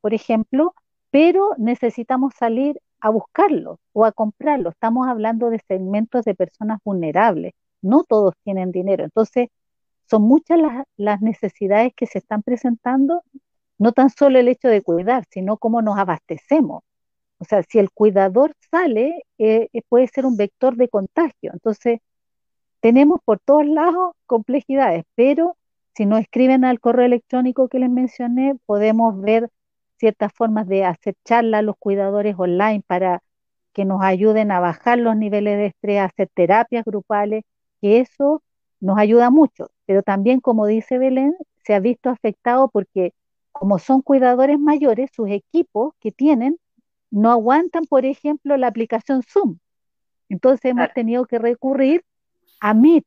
[0.00, 0.74] por ejemplo,
[1.10, 4.74] pero necesitamos salir a buscarlos o a comprarlos.
[4.74, 7.52] Estamos hablando de segmentos de personas vulnerables.
[7.82, 9.04] No todos tienen dinero.
[9.04, 9.48] Entonces,
[10.08, 10.58] son muchas
[10.96, 13.22] las necesidades que se están presentando
[13.78, 16.82] no tan solo el hecho de cuidar, sino cómo nos abastecemos.
[17.38, 21.52] O sea, si el cuidador sale, eh, eh, puede ser un vector de contagio.
[21.54, 22.00] Entonces,
[22.80, 25.56] tenemos por todos lados complejidades, pero
[25.94, 29.50] si nos escriben al correo electrónico que les mencioné, podemos ver
[29.98, 33.22] ciertas formas de hacer charlas a los cuidadores online para
[33.72, 37.44] que nos ayuden a bajar los niveles de estrés, hacer terapias grupales,
[37.80, 38.42] que eso
[38.80, 39.70] nos ayuda mucho.
[39.86, 41.34] Pero también, como dice Belén,
[41.64, 43.12] se ha visto afectado porque
[43.52, 46.58] como son cuidadores mayores, sus equipos que tienen
[47.10, 49.58] no aguantan, por ejemplo, la aplicación Zoom.
[50.28, 52.04] Entonces hemos tenido que recurrir
[52.60, 53.04] a Meet,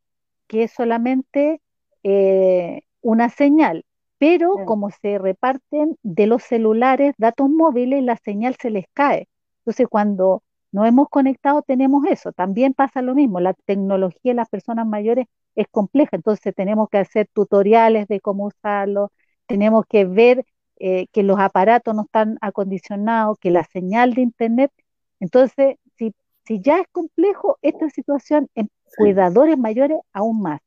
[0.47, 1.61] que es solamente
[2.03, 3.85] eh, una señal,
[4.17, 9.27] pero como se reparten de los celulares datos móviles, la señal se les cae.
[9.59, 12.31] Entonces cuando nos hemos conectado tenemos eso.
[12.33, 16.97] También pasa lo mismo, la tecnología de las personas mayores es compleja, entonces tenemos que
[16.99, 19.11] hacer tutoriales de cómo usarlo,
[19.47, 20.45] tenemos que ver
[20.77, 24.71] eh, que los aparatos no están acondicionados, que la señal de Internet.
[25.19, 26.13] Entonces, si
[26.45, 30.61] Si ya es complejo esta situación en cuidadores mayores, aún más.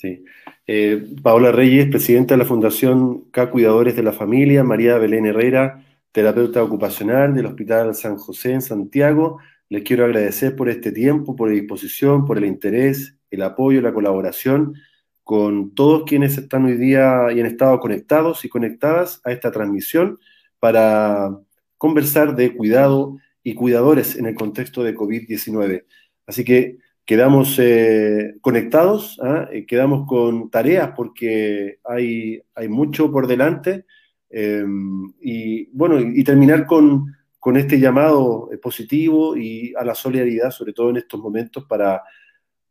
[0.00, 0.24] Sí.
[0.66, 5.84] Eh, Paola Reyes, presidenta de la Fundación K Cuidadores de la Familia, María Belén Herrera,
[6.10, 9.40] terapeuta ocupacional del Hospital San José en Santiago.
[9.68, 13.92] Les quiero agradecer por este tiempo, por la disposición, por el interés, el apoyo, la
[13.92, 14.74] colaboración
[15.22, 20.18] con todos quienes están hoy día y han estado conectados y conectadas a esta transmisión
[20.60, 21.28] para
[21.76, 25.84] conversar de cuidado y cuidadores en el contexto de COVID-19.
[26.26, 26.78] Así que
[27.10, 29.48] quedamos eh, conectados, ¿ah?
[29.50, 33.84] eh, quedamos con tareas porque hay, mucho por delante
[34.30, 37.12] em, y bueno, y, terminar con,
[37.56, 42.00] este llamado eh, positivo y a la solidaridad, sobre todo en estos momentos, para,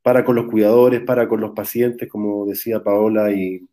[0.01, 3.67] para con los cuidadores, para con los pacientes, como decía Paola y,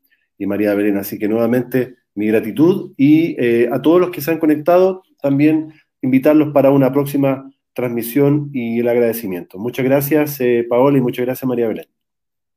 [0.46, 0.96] María Belén.
[0.96, 3.36] Así que nuevamente mi gratitud y
[3.68, 8.88] a todos los que se han conectado, también invitarlos para una próxima transmisión y el
[8.88, 9.58] agradecimiento.
[9.58, 11.86] Muchas gracias, eh, Paola, y muchas gracias, María Belén.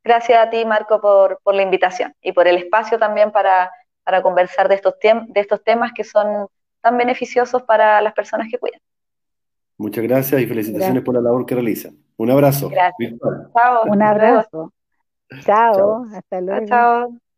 [0.01, 3.69] Gracias a ti, Marco, por, la invitación y por el espacio también para,
[4.23, 6.47] conversar de estos, de estos temas que son
[6.81, 8.79] tan beneficiosos para las personas que cuidan.
[9.77, 11.97] Muchas gracias y felicitaciones por la labor que realizan.
[12.17, 12.69] Un abrazo.
[12.69, 13.13] Gracias.
[13.53, 13.83] Chao.
[13.85, 14.73] Un abrazo.
[15.41, 16.05] Chao.
[16.11, 16.65] Hasta luego.
[16.65, 17.28] Chao.